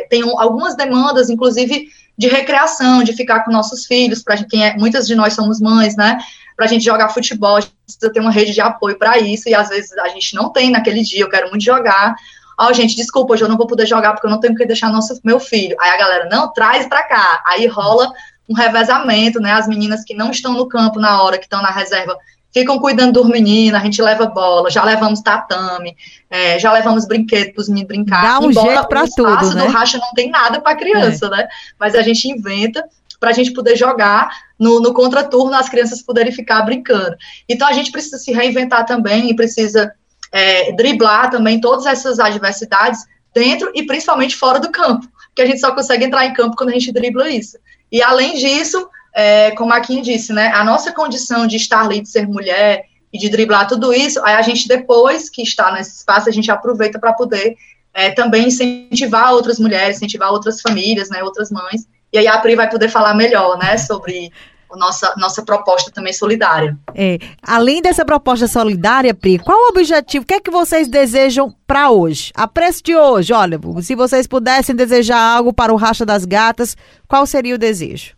é, 0.00 0.06
tem 0.08 0.22
algumas 0.22 0.76
demandas, 0.76 1.30
inclusive, 1.30 1.88
de 2.18 2.26
recreação, 2.26 3.04
de 3.04 3.12
ficar 3.12 3.44
com 3.44 3.52
nossos 3.52 3.86
filhos, 3.86 4.22
para 4.22 4.42
quem 4.44 4.64
é, 4.64 4.76
muitas 4.76 5.06
de 5.06 5.14
nós 5.14 5.32
somos 5.32 5.60
mães, 5.60 5.96
né? 5.96 6.18
Para 6.56 6.66
a 6.66 6.68
gente 6.68 6.84
jogar 6.84 7.08
futebol, 7.10 7.56
a 7.56 7.60
gente 7.60 7.72
precisa 7.86 8.12
ter 8.12 8.20
uma 8.20 8.32
rede 8.32 8.52
de 8.52 8.60
apoio 8.60 8.98
para 8.98 9.16
isso, 9.18 9.48
e 9.48 9.54
às 9.54 9.68
vezes 9.68 9.96
a 9.98 10.08
gente 10.08 10.34
não 10.34 10.52
tem 10.52 10.70
naquele 10.70 11.02
dia, 11.02 11.20
eu 11.20 11.30
quero 11.30 11.48
muito 11.48 11.64
jogar, 11.64 12.16
ó, 12.58 12.68
oh, 12.68 12.72
gente, 12.74 12.96
desculpa, 12.96 13.32
hoje 13.32 13.44
eu 13.44 13.48
não 13.48 13.56
vou 13.56 13.68
poder 13.68 13.86
jogar 13.86 14.12
porque 14.12 14.26
eu 14.26 14.30
não 14.30 14.40
tenho 14.40 14.54
que 14.54 14.66
deixar 14.66 14.90
nosso, 14.90 15.18
meu 15.24 15.38
filho. 15.38 15.76
Aí 15.80 15.90
a 15.90 15.96
galera, 15.96 16.28
não, 16.28 16.52
traz 16.52 16.86
para 16.86 17.02
cá. 17.04 17.42
Aí 17.46 17.66
rola 17.66 18.12
um 18.50 18.54
revezamento, 18.54 19.40
né? 19.40 19.52
As 19.52 19.68
meninas 19.68 20.04
que 20.04 20.12
não 20.12 20.32
estão 20.32 20.54
no 20.54 20.66
campo 20.66 20.98
na 20.98 21.22
hora, 21.22 21.38
que 21.38 21.44
estão 21.44 21.62
na 21.62 21.70
reserva, 21.70 22.18
ficam 22.52 22.80
cuidando 22.80 23.22
dos 23.22 23.30
meninos, 23.30 23.80
a 23.80 23.84
gente 23.84 24.02
leva 24.02 24.26
bola, 24.26 24.68
já 24.68 24.82
levamos 24.82 25.20
tatame, 25.20 25.96
é, 26.28 26.58
já 26.58 26.72
levamos 26.72 27.06
brinquedo 27.06 27.52
para 27.52 27.60
os 27.60 27.68
meninos 27.68 27.88
brincar. 27.88 28.22
Dá 28.22 28.40
um 28.40 28.52
jeito 28.52 28.88
para 28.88 29.06
tudo, 29.06 29.54
né? 29.54 29.66
do 29.66 29.70
racha 29.70 29.98
não 29.98 30.12
tem 30.14 30.30
nada 30.30 30.60
para 30.60 30.76
criança, 30.76 31.26
é. 31.26 31.30
né? 31.30 31.48
Mas 31.78 31.94
a 31.94 32.02
gente 32.02 32.28
inventa 32.28 32.84
para 33.20 33.30
a 33.30 33.32
gente 33.32 33.52
poder 33.52 33.76
jogar 33.76 34.30
no, 34.58 34.80
no 34.80 34.92
contraturno, 34.92 35.54
as 35.54 35.68
crianças 35.68 36.02
poderem 36.02 36.32
ficar 36.32 36.62
brincando. 36.62 37.14
Então 37.48 37.68
a 37.68 37.72
gente 37.72 37.92
precisa 37.92 38.18
se 38.18 38.32
reinventar 38.32 38.84
também 38.84 39.30
e 39.30 39.36
precisa 39.36 39.92
é, 40.32 40.72
driblar 40.72 41.30
também 41.30 41.60
todas 41.60 41.86
essas 41.86 42.18
adversidades 42.18 43.06
dentro 43.32 43.70
e 43.74 43.84
principalmente 43.84 44.34
fora 44.34 44.58
do 44.58 44.72
campo, 44.72 45.06
porque 45.28 45.42
a 45.42 45.46
gente 45.46 45.60
só 45.60 45.72
consegue 45.72 46.04
entrar 46.04 46.26
em 46.26 46.32
campo 46.32 46.56
quando 46.56 46.70
a 46.70 46.72
gente 46.72 46.90
dribla 46.90 47.28
isso. 47.28 47.56
E 47.90 48.02
além 48.02 48.34
disso, 48.34 48.88
é, 49.14 49.50
como 49.52 49.72
a 49.72 49.80
Kim 49.80 50.02
disse, 50.02 50.32
né, 50.32 50.48
a 50.54 50.62
nossa 50.62 50.92
condição 50.92 51.46
de 51.46 51.56
estar 51.56 51.82
ali, 51.82 52.00
de 52.00 52.08
ser 52.08 52.28
mulher 52.28 52.84
e 53.12 53.18
de 53.18 53.28
driblar 53.28 53.66
tudo 53.66 53.92
isso, 53.92 54.24
aí 54.24 54.34
a 54.34 54.42
gente 54.42 54.68
depois 54.68 55.28
que 55.28 55.42
está 55.42 55.72
nesse 55.72 55.96
espaço, 55.96 56.28
a 56.28 56.32
gente 56.32 56.50
aproveita 56.50 56.98
para 56.98 57.12
poder 57.12 57.56
é, 57.92 58.10
também 58.10 58.46
incentivar 58.46 59.32
outras 59.32 59.58
mulheres, 59.58 59.96
incentivar 59.96 60.30
outras 60.30 60.60
famílias, 60.60 61.10
né, 61.10 61.22
outras 61.22 61.50
mães, 61.50 61.88
e 62.12 62.18
aí 62.18 62.26
a 62.26 62.38
Pri 62.38 62.54
vai 62.54 62.68
poder 62.68 62.88
falar 62.88 63.14
melhor, 63.14 63.58
né, 63.58 63.76
sobre 63.76 64.30
nossa, 64.76 65.14
nossa 65.16 65.42
proposta 65.42 65.90
também 65.90 66.12
solidária. 66.12 66.76
É, 66.94 67.18
além 67.42 67.82
dessa 67.82 68.04
proposta 68.04 68.46
solidária, 68.46 69.14
Pri, 69.14 69.38
qual 69.38 69.58
o 69.58 69.68
objetivo? 69.68 70.24
O 70.24 70.26
que 70.26 70.34
é 70.34 70.40
que 70.40 70.50
vocês 70.50 70.88
desejam 70.88 71.54
para 71.66 71.90
hoje? 71.90 72.32
A 72.34 72.46
preço 72.46 72.82
de 72.82 72.96
hoje, 72.96 73.32
olha, 73.32 73.58
se 73.82 73.94
vocês 73.94 74.26
pudessem 74.26 74.74
desejar 74.74 75.20
algo 75.20 75.52
para 75.52 75.72
o 75.72 75.76
Racha 75.76 76.04
das 76.04 76.24
Gatas, 76.24 76.76
qual 77.08 77.26
seria 77.26 77.54
o 77.54 77.58
desejo? 77.58 78.14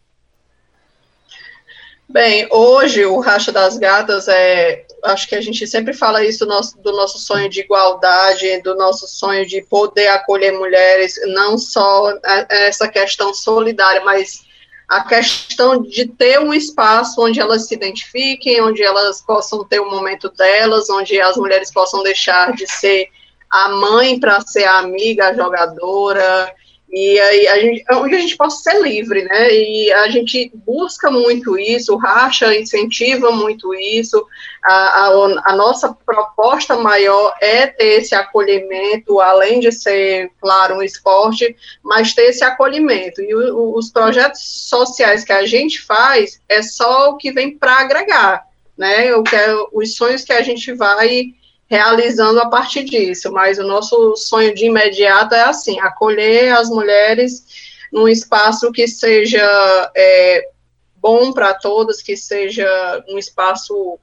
Bem, 2.13 2.47
hoje 2.51 3.07
o 3.07 3.21
Racha 3.21 3.51
das 3.51 3.79
Gatas 3.79 4.29
é. 4.29 4.85
Acho 5.03 5.27
que 5.27 5.35
a 5.35 5.41
gente 5.41 5.67
sempre 5.67 5.95
fala 5.95 6.23
isso 6.23 6.45
do 6.45 6.47
nosso, 6.47 6.79
do 6.79 6.93
nosso 6.93 7.19
sonho 7.19 7.49
de 7.49 7.61
igualdade, 7.61 8.61
do 8.61 8.77
nosso 8.77 9.09
sonho 9.09 9.47
de 9.47 9.63
poder 9.63 10.09
acolher 10.09 10.53
mulheres, 10.53 11.19
não 11.29 11.57
só 11.59 12.13
essa 12.49 12.87
questão 12.87 13.33
solidária, 13.35 14.05
mas 14.05 14.45
a 14.93 15.03
questão 15.05 15.81
de 15.81 16.07
ter 16.07 16.39
um 16.39 16.53
espaço 16.53 17.19
onde 17.23 17.41
elas 17.41 17.67
se 17.67 17.75
identifiquem, 17.75 18.61
onde 18.61 18.83
elas 18.83 19.23
possam 19.23 19.65
ter 19.65 19.81
o 19.81 19.87
um 19.87 19.91
momento 19.91 20.29
delas, 20.29 20.91
onde 20.91 21.19
as 21.19 21.35
mulheres 21.39 21.73
possam 21.73 22.03
deixar 22.03 22.53
de 22.53 22.71
ser 22.71 23.09
a 23.49 23.71
mãe 23.71 24.21
para 24.21 24.39
ser 24.43 24.65
a 24.65 24.81
amiga, 24.81 25.29
a 25.29 25.35
jogadora, 25.35 26.55
e 26.93 27.19
aí 27.19 27.49
a 27.49 27.59
gente, 27.59 27.85
onde 27.93 28.17
a 28.17 28.19
gente 28.19 28.37
possa 28.37 28.71
ser 28.71 28.83
livre, 28.83 29.25
né? 29.25 29.51
E 29.51 29.91
a 29.93 30.09
gente 30.11 30.53
busca 30.55 31.11
muito 31.11 31.59
isso, 31.59 31.97
Racha 31.97 32.55
incentiva 32.55 33.31
muito 33.31 33.75
isso. 33.75 34.23
A, 34.63 34.75
a, 34.75 35.53
a, 35.53 35.57
nossa 35.57 35.97
proposta 36.05 36.77
maior 36.77 37.35
é 37.41 37.67
ter 37.67 38.01
esse 38.01 38.15
acolhimento, 38.15 39.21
além 39.21 39.59
de 39.59 39.73
ser, 39.73 40.31
claro, 40.39 40.77
um 40.77 40.83
esporte, 40.83 41.57
mas 41.83 42.13
ter 42.13 42.25
esse 42.25 42.45
acolhimento. 42.45 43.23
E 43.23 43.35
o, 43.35 43.75
os 43.75 43.91
projetos 43.91 44.43
sociais 44.69 45.25
que 45.25 45.33
a 45.33 45.47
gente 45.47 45.81
faz 45.81 46.43
é 46.47 46.61
só 46.61 47.09
o 47.09 47.17
que 47.17 47.33
vem 47.33 47.57
para 47.57 47.81
agregar, 47.81 48.45
né? 48.77 49.17
O 49.17 49.23
que 49.23 49.35
é, 49.35 49.55
os 49.73 49.97
sonhos 49.97 50.25
que 50.25 50.33
a 50.33 50.43
gente 50.43 50.75
vai 50.75 51.33
realizando 51.73 52.39
a 52.39 52.51
partir 52.51 52.85
disso, 52.85 53.33
mas 53.33 53.59
o 53.59 53.63
nosso 53.63 54.15
sonho 54.15 54.55
de 54.55 54.67
imediato 54.67 55.35
é 55.35 55.45
assim, 55.45 55.81
acolher 55.81 56.53
as 56.53 56.69
mulheres 56.69 57.47
num 57.91 58.07
espaço 58.07 58.71
que 58.71 58.87
seja 58.87 59.43
é, 59.97 60.51
bom 60.97 61.33
para 61.33 61.55
todas, 61.55 62.03
que 62.03 62.15
seja 62.15 62.69
um 63.09 63.17
espaço 63.17 63.99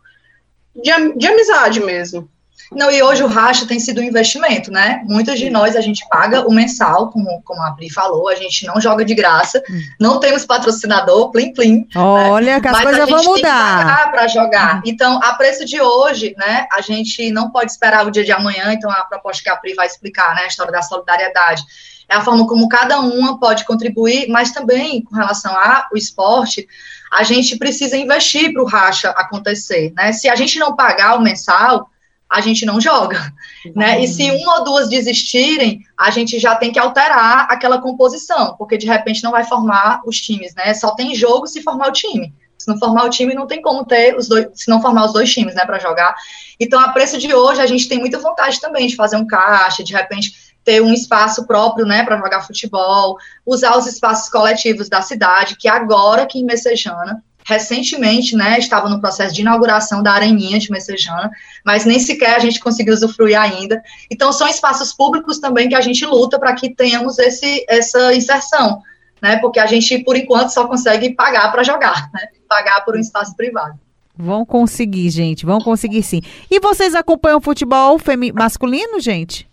de, 0.75 0.89
de 1.15 1.27
amizade 1.27 1.79
mesmo. 1.79 2.27
Não, 2.71 2.91
e 2.91 3.01
hoje 3.01 3.23
o 3.23 3.27
racha 3.27 3.65
tem 3.65 3.79
sido 3.79 3.99
um 3.99 4.03
investimento, 4.03 4.71
né? 4.71 5.01
Muitas 5.05 5.39
de 5.39 5.49
nós 5.49 5.75
a 5.75 5.82
gente 5.82 6.08
paga 6.08 6.47
o 6.47 6.53
mensal, 6.53 7.10
como, 7.10 7.41
como 7.43 7.62
a 7.63 7.71
Pri 7.71 7.89
falou, 7.91 8.29
a 8.29 8.36
gente 8.36 8.65
não 8.65 8.79
joga 8.79 9.03
de 9.03 9.15
graça, 9.15 9.62
hum. 9.69 9.82
não 9.99 10.19
temos 10.19 10.45
patrocinador, 10.45 11.32
plim 11.32 11.53
plim. 11.53 11.88
Né? 11.93 12.01
Olha, 12.01 12.55
né? 12.55 12.62
que 12.62 12.67
as 12.67 12.82
coisas 12.82 13.10
vão 13.10 13.23
mudar. 13.23 14.12
para 14.12 14.27
jogar. 14.27 14.77
Hum. 14.77 14.82
Então, 14.86 15.19
a 15.23 15.34
preço 15.34 15.65
de 15.65 15.82
hoje, 15.82 16.36
né? 16.38 16.67
A 16.71 16.82
gente 16.82 17.32
não 17.32 17.49
pode 17.49 17.71
esperar 17.71 18.05
o 18.05 18.12
dia 18.12 18.23
de 18.23 18.32
amanhã, 18.32 18.71
então 18.71 18.89
a 18.91 19.03
proposta 19.05 19.41
que 19.41 19.49
a 19.49 19.55
Pri 19.55 19.73
vai 19.73 19.88
explicar, 19.88 20.36
né? 20.36 20.43
A 20.43 20.47
história 20.47 20.71
da 20.71 20.82
solidariedade. 20.82 21.63
É 22.08 22.15
a 22.15 22.21
forma 22.21 22.47
como 22.47 22.67
cada 22.67 22.99
uma 22.99 23.39
pode 23.39 23.65
contribuir, 23.65 24.27
mas 24.29 24.51
também 24.51 25.03
com 25.03 25.15
relação 25.15 25.55
ao 25.55 25.95
esporte, 25.95 26.67
a 27.12 27.23
gente 27.23 27.58
precisa 27.58 27.95
investir 27.95 28.51
para 28.51 28.63
o 28.63 28.65
racha 28.65 29.10
acontecer, 29.10 29.93
né? 29.95 30.12
Se 30.12 30.27
a 30.27 30.36
gente 30.36 30.58
não 30.58 30.75
pagar 30.75 31.15
o 31.15 31.21
mensal, 31.21 31.89
a 32.29 32.41
gente 32.41 32.65
não 32.65 32.79
joga, 32.79 33.33
né? 33.75 34.01
E 34.03 34.07
se 34.07 34.29
uma 34.29 34.59
ou 34.59 34.63
duas 34.63 34.87
desistirem, 34.87 35.81
a 35.97 36.11
gente 36.11 36.39
já 36.39 36.55
tem 36.55 36.71
que 36.71 36.77
alterar 36.77 37.47
aquela 37.49 37.81
composição, 37.81 38.55
porque 38.55 38.77
de 38.77 38.85
repente 38.85 39.23
não 39.23 39.31
vai 39.31 39.43
formar 39.43 40.01
os 40.05 40.17
times, 40.17 40.53
né? 40.53 40.73
Só 40.75 40.91
tem 40.91 41.15
jogo 41.15 41.47
se 41.47 41.63
formar 41.63 41.87
o 41.87 41.91
time. 41.91 42.33
Se 42.57 42.67
não 42.67 42.77
formar 42.77 43.05
o 43.05 43.09
time, 43.09 43.33
não 43.33 43.47
tem 43.47 43.61
como 43.61 43.85
ter 43.85 44.15
os 44.17 44.27
dois, 44.27 44.47
se 44.53 44.69
não 44.69 44.81
formar 44.81 45.05
os 45.05 45.13
dois 45.13 45.31
times, 45.31 45.55
né, 45.55 45.65
para 45.65 45.79
jogar. 45.79 46.13
Então, 46.59 46.77
a 46.77 46.89
preço 46.89 47.17
de 47.17 47.33
hoje, 47.33 47.61
a 47.61 47.65
gente 47.65 47.87
tem 47.87 47.97
muita 47.97 48.19
vontade 48.19 48.59
também 48.59 48.85
de 48.85 48.97
fazer 48.97 49.15
um 49.15 49.25
caixa, 49.25 49.81
de 49.81 49.93
repente 49.93 50.33
ter 50.63 50.81
um 50.81 50.93
espaço 50.93 51.47
próprio, 51.47 51.85
né, 51.85 52.03
para 52.03 52.17
jogar 52.17 52.41
futebol, 52.41 53.17
usar 53.45 53.77
os 53.77 53.87
espaços 53.87 54.29
coletivos 54.29 54.89
da 54.89 55.01
cidade, 55.01 55.55
que 55.55 55.69
agora 55.69 56.23
aqui 56.23 56.39
em 56.39 56.43
Messejana 56.43 57.23
recentemente, 57.49 58.35
né, 58.35 58.59
estava 58.59 58.88
no 58.88 59.01
processo 59.01 59.33
de 59.33 59.41
inauguração 59.41 60.03
da 60.03 60.12
Areninha 60.12 60.59
de 60.59 60.69
Messejana, 60.69 61.31
mas 61.65 61.83
nem 61.83 61.97
sequer 61.97 62.35
a 62.35 62.39
gente 62.39 62.59
conseguiu 62.59 62.93
usufruir 62.93 63.39
ainda. 63.39 63.81
Então, 64.12 64.31
são 64.31 64.47
espaços 64.47 64.93
públicos 64.93 65.39
também 65.39 65.67
que 65.67 65.73
a 65.73 65.81
gente 65.81 66.05
luta 66.05 66.38
para 66.38 66.53
que 66.53 66.69
tenhamos 66.69 67.17
esse, 67.17 67.65
essa 67.67 68.13
inserção, 68.13 68.83
né, 69.19 69.38
porque 69.38 69.59
a 69.59 69.65
gente, 69.65 69.97
por 70.03 70.15
enquanto, 70.15 70.49
só 70.49 70.67
consegue 70.67 71.15
pagar 71.15 71.51
para 71.51 71.63
jogar, 71.63 72.12
né, 72.13 72.27
pagar 72.47 72.85
por 72.85 72.95
um 72.95 72.99
espaço 72.99 73.35
privado. 73.35 73.79
Vão 74.15 74.45
conseguir, 74.45 75.09
gente, 75.09 75.43
vão 75.43 75.59
conseguir 75.59 76.03
sim. 76.03 76.21
E 76.51 76.59
vocês 76.59 76.93
acompanham 76.93 77.41
futebol 77.41 77.97
masculino, 78.35 78.99
gente? 78.99 79.48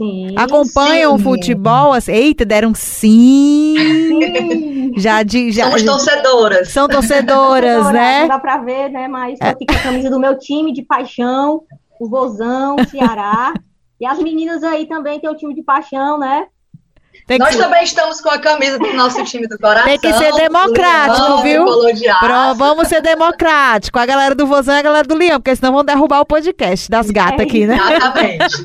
Sim. 0.00 0.28
Acompanham 0.34 1.14
sim. 1.14 1.20
o 1.20 1.22
futebol? 1.22 1.92
Eita, 2.08 2.46
deram 2.46 2.74
sim. 2.74 3.74
sim. 3.76 4.92
Já 4.96 5.22
de, 5.22 5.52
já, 5.52 5.66
Somos 5.66 5.82
torcedoras. 5.82 6.68
São 6.70 6.88
torcedoras, 6.88 7.92
né? 7.92 8.22
Não 8.22 8.28
dá 8.28 8.38
pra 8.38 8.56
ver, 8.56 8.88
né? 8.88 9.06
Mas 9.06 9.38
eu 9.38 9.48
fico 9.58 9.66
com 9.66 9.78
a 9.78 9.82
camisa 9.82 10.08
do 10.08 10.18
meu 10.18 10.38
time 10.38 10.72
de 10.72 10.82
paixão, 10.82 11.62
o 12.00 12.08
Vozão, 12.08 12.76
o 12.76 12.88
Ceará. 12.88 13.52
e 14.00 14.06
as 14.06 14.18
meninas 14.18 14.64
aí 14.64 14.86
também 14.86 15.20
têm 15.20 15.28
o 15.28 15.36
time 15.36 15.54
de 15.54 15.62
paixão, 15.62 16.18
né? 16.18 16.46
Tem 17.26 17.38
Nós 17.38 17.54
que... 17.54 17.62
também 17.62 17.84
estamos 17.84 18.20
com 18.20 18.28
a 18.28 18.38
camisa 18.38 18.78
do 18.78 18.92
nosso 18.92 19.22
time 19.24 19.46
do 19.46 19.58
coração. 19.58 19.88
Tem 19.88 19.98
que 19.98 20.12
ser 20.14 20.32
democrático, 20.32 21.42
viu? 21.42 21.64
Pro, 21.64 22.54
vamos 22.56 22.88
ser 22.88 23.00
democrático. 23.00 23.98
A 23.98 24.06
galera 24.06 24.34
do 24.34 24.46
Vozão 24.46 24.74
e 24.74 24.78
a 24.78 24.82
galera 24.82 25.06
do 25.06 25.14
Leão, 25.14 25.40
porque 25.40 25.54
senão 25.54 25.72
vão 25.72 25.84
derrubar 25.84 26.20
o 26.20 26.26
podcast 26.26 26.90
das 26.90 27.10
gatas 27.10 27.40
aqui, 27.40 27.66
né? 27.66 27.76
Exatamente. 27.76 28.64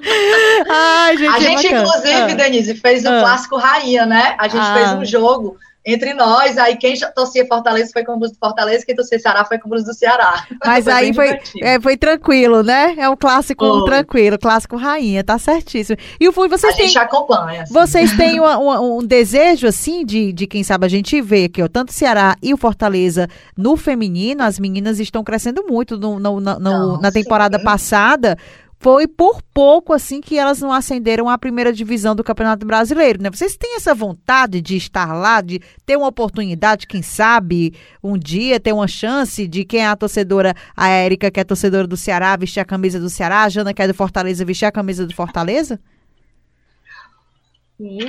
Ai, 0.68 1.16
gente, 1.16 1.30
a 1.30 1.36
é 1.36 1.40
gente, 1.40 1.62
bacana. 1.62 1.82
inclusive, 1.82 2.32
ah. 2.32 2.34
Denise, 2.34 2.74
fez 2.74 3.04
o 3.04 3.08
ah. 3.08 3.20
clássico 3.20 3.56
rainha, 3.56 4.06
né? 4.06 4.34
A 4.38 4.48
gente 4.48 4.62
ah. 4.62 4.74
fez 4.74 4.92
um 4.92 5.04
jogo 5.04 5.56
entre 5.84 6.12
nós, 6.12 6.58
aí 6.58 6.76
quem 6.76 6.94
torcia 7.14 7.46
Fortaleza 7.46 7.90
foi 7.92 8.04
com 8.04 8.12
o 8.12 8.18
blues 8.18 8.32
do 8.32 8.38
Fortaleza, 8.38 8.84
quem 8.84 8.94
torcia 8.94 9.18
Ceará 9.18 9.44
foi 9.44 9.58
com 9.58 9.66
o 9.66 9.70
blues 9.70 9.84
do 9.84 9.94
Ceará. 9.94 10.46
Mas 10.64 10.84
foi 10.84 10.92
aí 10.92 11.14
foi, 11.14 11.40
é, 11.62 11.80
foi 11.80 11.96
tranquilo, 11.96 12.62
né? 12.62 12.94
É 12.98 13.08
um 13.08 13.16
clássico 13.16 13.64
foi. 13.64 13.84
tranquilo, 13.84 14.38
clássico 14.38 14.76
rainha, 14.76 15.24
tá 15.24 15.38
certíssimo. 15.38 15.98
E 16.18 16.28
o 16.28 16.32
Fui, 16.32 16.48
vocês 16.48 16.74
a 16.74 16.76
têm... 16.76 16.86
gente 16.86 16.98
acompanha. 16.98 17.62
Assim. 17.62 17.72
Vocês 17.72 18.16
têm 18.16 18.38
uma, 18.40 18.58
uma, 18.58 18.80
um 18.80 19.02
desejo, 19.02 19.66
assim, 19.66 20.04
de, 20.04 20.32
de 20.32 20.46
quem 20.46 20.62
sabe 20.62 20.84
a 20.84 20.88
gente 20.88 21.20
vê 21.22 21.48
que 21.48 21.62
ó, 21.62 21.68
tanto 21.68 21.90
o 21.90 21.92
Ceará 21.92 22.36
e 22.42 22.52
o 22.52 22.56
Fortaleza 22.58 23.28
no 23.56 23.76
feminino, 23.76 24.42
as 24.42 24.58
meninas 24.58 25.00
estão 25.00 25.24
crescendo 25.24 25.64
muito 25.66 25.96
no, 25.96 26.18
no, 26.18 26.40
no, 26.40 26.58
no 26.58 27.00
na 27.00 27.10
temporada 27.10 27.58
sim. 27.58 27.64
passada, 27.64 28.36
foi 28.80 29.06
por 29.06 29.42
pouco 29.42 29.92
assim 29.92 30.22
que 30.22 30.38
elas 30.38 30.58
não 30.58 30.72
ascenderam 30.72 31.28
à 31.28 31.36
primeira 31.36 31.70
divisão 31.70 32.16
do 32.16 32.24
Campeonato 32.24 32.64
Brasileiro, 32.64 33.22
né? 33.22 33.30
Vocês 33.30 33.54
têm 33.54 33.76
essa 33.76 33.94
vontade 33.94 34.62
de 34.62 34.74
estar 34.74 35.12
lá, 35.12 35.42
de 35.42 35.60
ter 35.84 35.96
uma 35.96 36.08
oportunidade, 36.08 36.86
quem 36.86 37.02
sabe, 37.02 37.74
um 38.02 38.16
dia 38.16 38.58
ter 38.58 38.72
uma 38.72 38.88
chance 38.88 39.46
de 39.46 39.66
quem 39.66 39.80
é 39.80 39.86
a 39.86 39.94
torcedora, 39.94 40.54
a 40.74 40.88
Érica, 40.88 41.30
que 41.30 41.38
é 41.38 41.44
torcedora 41.44 41.86
do 41.86 41.94
Ceará, 41.94 42.34
vestir 42.36 42.58
a 42.58 42.64
camisa 42.64 42.98
do 42.98 43.10
Ceará, 43.10 43.42
a 43.42 43.48
Jana, 43.50 43.74
que 43.74 43.82
é 43.82 43.86
do 43.86 43.92
Fortaleza, 43.92 44.46
vestir 44.46 44.64
a 44.64 44.72
camisa 44.72 45.06
do 45.06 45.14
Fortaleza? 45.14 45.78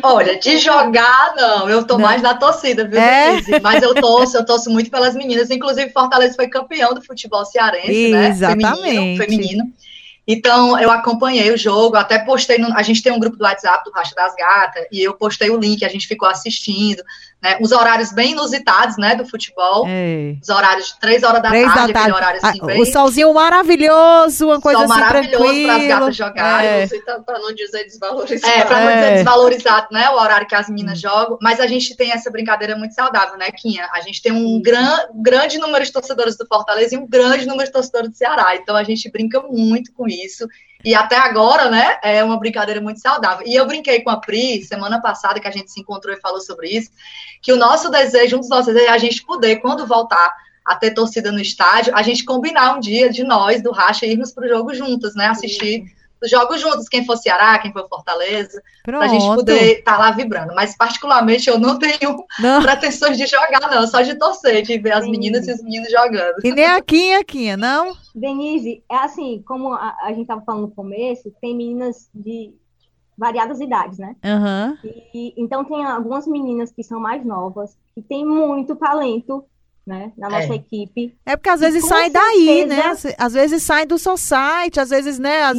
Olha, 0.03 0.39
de 0.39 0.57
jogar, 0.57 1.33
não, 1.35 1.69
eu 1.69 1.85
tô 1.85 1.95
não. 1.95 2.01
mais 2.01 2.21
na 2.21 2.35
torcida, 2.35 2.87
viu, 2.87 2.99
é? 2.99 3.41
Mas 3.61 3.83
eu 3.83 3.93
torço, 3.95 4.37
eu 4.37 4.45
torço 4.45 4.69
muito 4.69 4.89
pelas 4.89 5.15
meninas. 5.15 5.49
Inclusive, 5.49 5.91
Fortaleza 5.91 6.35
foi 6.35 6.47
campeão 6.47 6.93
do 6.93 7.01
futebol 7.01 7.45
cearense, 7.45 7.91
Exatamente. 7.91 8.63
né? 8.63 9.17
Feminino, 9.17 9.17
feminino. 9.17 9.73
Então, 10.27 10.79
eu 10.79 10.91
acompanhei 10.91 11.51
o 11.51 11.57
jogo, 11.57 11.95
até 11.95 12.19
postei, 12.19 12.57
no, 12.57 12.75
a 12.75 12.83
gente 12.83 13.01
tem 13.01 13.11
um 13.11 13.19
grupo 13.19 13.37
do 13.37 13.43
WhatsApp 13.43 13.83
do 13.83 13.91
Racha 13.91 14.13
das 14.15 14.35
Gatas, 14.35 14.85
e 14.91 15.01
eu 15.01 15.13
postei 15.15 15.49
o 15.49 15.57
link, 15.57 15.83
a 15.83 15.89
gente 15.89 16.07
ficou 16.07 16.29
assistindo, 16.29 17.03
né, 17.41 17.57
os 17.59 17.71
horários 17.71 18.11
bem 18.11 18.31
inusitados, 18.33 18.97
né, 18.97 19.15
do 19.15 19.25
futebol, 19.25 19.87
Ei. 19.87 20.37
os 20.41 20.49
horários 20.49 20.87
de 20.87 20.99
três 20.99 21.23
horas 21.23 21.41
da 21.41 21.49
três 21.49 21.73
tarde, 21.73 21.93
da 21.93 21.99
tarde. 21.99 22.15
horário 22.15 22.39
assim, 22.43 22.59
ah, 22.61 22.65
bem... 22.65 22.81
O 22.81 22.85
solzinho 22.85 23.33
maravilhoso, 23.33 24.45
uma 24.45 24.61
coisa 24.61 24.79
Sol 24.79 24.91
assim 24.91 25.01
maravilhoso 25.01 25.63
para 25.63 25.75
as 25.75 25.87
gatas 25.87 26.15
jogarem. 26.15 26.69
É. 26.69 26.87
Para 27.25 27.39
não 27.39 27.53
dizer 27.53 27.83
desvalorizado. 27.85 28.53
É, 28.53 28.63
para 28.63 28.79
não 28.79 28.93
dizer 28.93 29.05
é. 29.05 29.13
desvalorizado, 29.15 29.87
né, 29.91 30.09
o 30.11 30.13
horário 30.13 30.47
que 30.47 30.55
as 30.55 30.69
meninas 30.69 30.99
hum. 30.99 31.01
jogam, 31.01 31.37
mas 31.41 31.59
a 31.59 31.67
gente 31.67 31.95
tem 31.95 32.11
essa 32.11 32.29
brincadeira 32.29 32.75
muito 32.75 32.93
saudável, 32.93 33.37
né, 33.37 33.49
Quinha? 33.51 33.89
A 33.93 34.01
gente 34.01 34.21
tem 34.21 34.31
um 34.31 34.61
gran, 34.61 34.99
grande 35.15 35.57
número 35.57 35.83
de 35.83 35.91
torcedores 35.91 36.37
do 36.37 36.45
Fortaleza 36.45 36.95
e 36.95 36.97
um 36.97 37.07
grande 37.07 37.47
número 37.47 37.65
de 37.65 37.71
torcedores 37.71 38.11
do 38.11 38.15
Ceará, 38.15 38.55
então 38.55 38.75
a 38.75 38.83
gente 38.83 39.09
brinca 39.09 39.41
muito 39.41 39.91
com 39.93 40.07
isso, 40.07 40.47
e 40.83 40.95
até 40.95 41.17
agora, 41.17 41.69
né, 41.69 41.97
é 42.03 42.23
uma 42.23 42.37
brincadeira 42.37 42.81
muito 42.81 42.99
saudável. 42.99 43.45
E 43.45 43.55
eu 43.55 43.65
brinquei 43.67 44.01
com 44.01 44.09
a 44.09 44.17
Pri, 44.17 44.63
semana 44.63 45.01
passada, 45.01 45.39
que 45.39 45.47
a 45.47 45.51
gente 45.51 45.71
se 45.71 45.79
encontrou 45.79 46.13
e 46.13 46.19
falou 46.19 46.41
sobre 46.41 46.69
isso, 46.69 46.89
que 47.41 47.53
o 47.53 47.57
nosso 47.57 47.89
desejo, 47.89 48.37
um 48.37 48.39
dos 48.39 48.49
nossos 48.49 48.67
desejos 48.67 48.89
é 48.89 48.93
a 48.93 48.97
gente 48.97 49.25
poder, 49.25 49.57
quando 49.57 49.85
voltar 49.85 50.33
a 50.63 50.75
ter 50.75 50.91
torcida 50.91 51.31
no 51.31 51.39
estádio, 51.39 51.95
a 51.95 52.01
gente 52.01 52.23
combinar 52.23 52.75
um 52.75 52.79
dia 52.79 53.09
de 53.09 53.23
nós, 53.23 53.61
do 53.61 53.71
Racha, 53.71 54.05
irmos 54.05 54.31
para 54.31 54.45
o 54.45 54.49
jogo 54.49 54.73
juntos, 54.73 55.15
né, 55.15 55.27
assistir 55.27 55.85
os 56.21 56.29
jogos 56.29 56.61
juntos, 56.61 56.87
quem 56.87 57.05
for 57.05 57.17
Ceará, 57.17 57.57
quem 57.59 57.71
for 57.73 57.87
Fortaleza, 57.87 58.61
para 58.83 58.99
a 58.99 59.07
gente 59.07 59.25
poder 59.25 59.79
estar 59.79 59.93
tá 59.93 59.97
lá 59.97 60.11
vibrando. 60.11 60.53
Mas, 60.53 60.75
particularmente, 60.75 61.49
eu 61.49 61.59
não 61.59 61.79
tenho 61.79 62.23
não. 62.39 62.61
pretensões 62.63 63.17
de 63.17 63.25
jogar, 63.25 63.59
não, 63.71 63.87
só 63.87 64.01
de 64.01 64.15
torcer, 64.15 64.61
de 64.61 64.77
ver 64.77 64.93
as 64.93 65.05
meninas 65.05 65.47
e 65.47 65.53
os 65.53 65.61
meninos 65.63 65.91
jogando. 65.91 66.35
E 66.43 66.51
nem 66.51 66.65
aqui, 66.65 67.13
aqui, 67.13 67.55
não? 67.55 67.95
Denise, 68.13 68.83
é 68.89 68.97
assim, 68.97 69.43
como 69.47 69.73
a, 69.73 69.97
a 70.03 70.09
gente 70.09 70.21
estava 70.21 70.41
falando 70.41 70.63
no 70.63 70.71
começo, 70.71 71.33
tem 71.41 71.55
meninas 71.55 72.09
de 72.13 72.53
variadas 73.17 73.59
idades, 73.59 73.99
né? 73.99 74.15
Uhum. 74.23 74.77
E, 75.13 75.33
então 75.37 75.63
tem 75.63 75.85
algumas 75.85 76.25
meninas 76.27 76.71
que 76.71 76.83
são 76.83 76.99
mais 76.99 77.23
novas, 77.25 77.77
que 77.93 78.01
têm 78.01 78.25
muito 78.25 78.75
talento 78.75 79.45
né, 79.85 80.11
na 80.17 80.29
nossa 80.29 80.53
é. 80.53 80.55
equipe. 80.55 81.15
É 81.25 81.35
porque 81.35 81.49
às 81.49 81.59
vezes 81.59 81.85
sai 81.87 82.09
daí, 82.09 82.65
né? 82.65 82.93
Às 83.17 83.33
vezes 83.33 83.63
sai 83.63 83.85
do 83.85 83.97
society, 83.97 84.79
às 84.79 84.89
vezes, 84.89 85.19
né? 85.19 85.43
Às... 85.43 85.57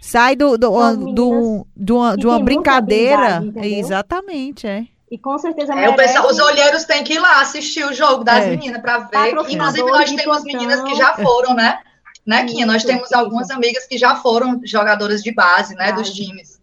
Sai 0.00 0.36
do, 0.36 0.56
do, 0.56 0.70
do, 0.70 1.12
do, 1.12 1.66
do, 1.76 2.16
de 2.16 2.26
uma 2.26 2.40
brincadeira. 2.40 3.42
Exatamente, 3.56 4.66
é. 4.66 4.86
E 5.10 5.18
com 5.18 5.38
certeza 5.38 5.72
é, 5.72 5.76
merece... 5.76 5.96
pessoal, 5.96 6.26
os 6.26 6.38
olheiros 6.38 6.84
têm 6.84 7.04
que 7.04 7.14
ir 7.14 7.20
lá 7.20 7.40
assistir 7.40 7.84
o 7.84 7.92
jogo 7.92 8.24
das 8.24 8.44
é. 8.44 8.50
meninas 8.50 8.80
para 8.80 8.98
ver. 8.98 9.30
Inclusive, 9.30 9.90
nós 9.90 10.10
temos 10.10 10.42
meninas 10.44 10.82
que 10.82 10.94
já 10.96 11.14
foram, 11.14 11.54
né? 11.54 11.78
Né, 12.26 12.44
Quinha? 12.46 12.64
Nós 12.64 12.82
temos 12.82 13.12
algumas 13.12 13.50
amigas 13.50 13.86
que 13.86 13.98
já 13.98 14.16
foram 14.16 14.60
jogadoras 14.64 15.22
de 15.22 15.32
base, 15.32 15.74
né, 15.74 15.92
dos 15.92 16.10
times. 16.10 16.60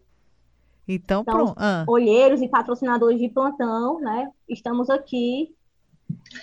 Então, 0.87 1.21
então 1.21 1.33
pronto. 1.33 1.53
Ah. 1.55 1.85
Olheiros 1.87 2.41
e 2.41 2.47
patrocinadores 2.47 3.19
de 3.19 3.29
plantão, 3.29 4.01
né? 4.01 4.27
Estamos 4.49 4.89
aqui. 4.89 5.53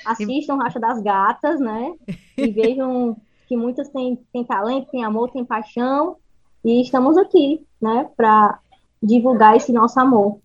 Assistam. 0.05 0.57
Racha 0.57 0.79
das 0.79 1.03
Gatas, 1.03 1.61
né? 1.61 1.93
E 2.37 2.47
vejam 2.53 3.17
que 3.47 3.57
muitas 3.57 3.89
têm, 3.89 4.19
têm 4.33 4.45
talento, 4.45 4.91
têm 4.91 5.05
amor, 5.05 5.31
têm 5.31 5.45
paixão. 5.45 6.17
E 6.65 6.83
estamos 6.83 7.17
aqui, 7.17 7.65
né? 7.81 8.09
Para 8.17 8.59
divulgar 9.03 9.57
esse 9.57 9.73
nosso 9.73 9.99
amor. 9.99 10.39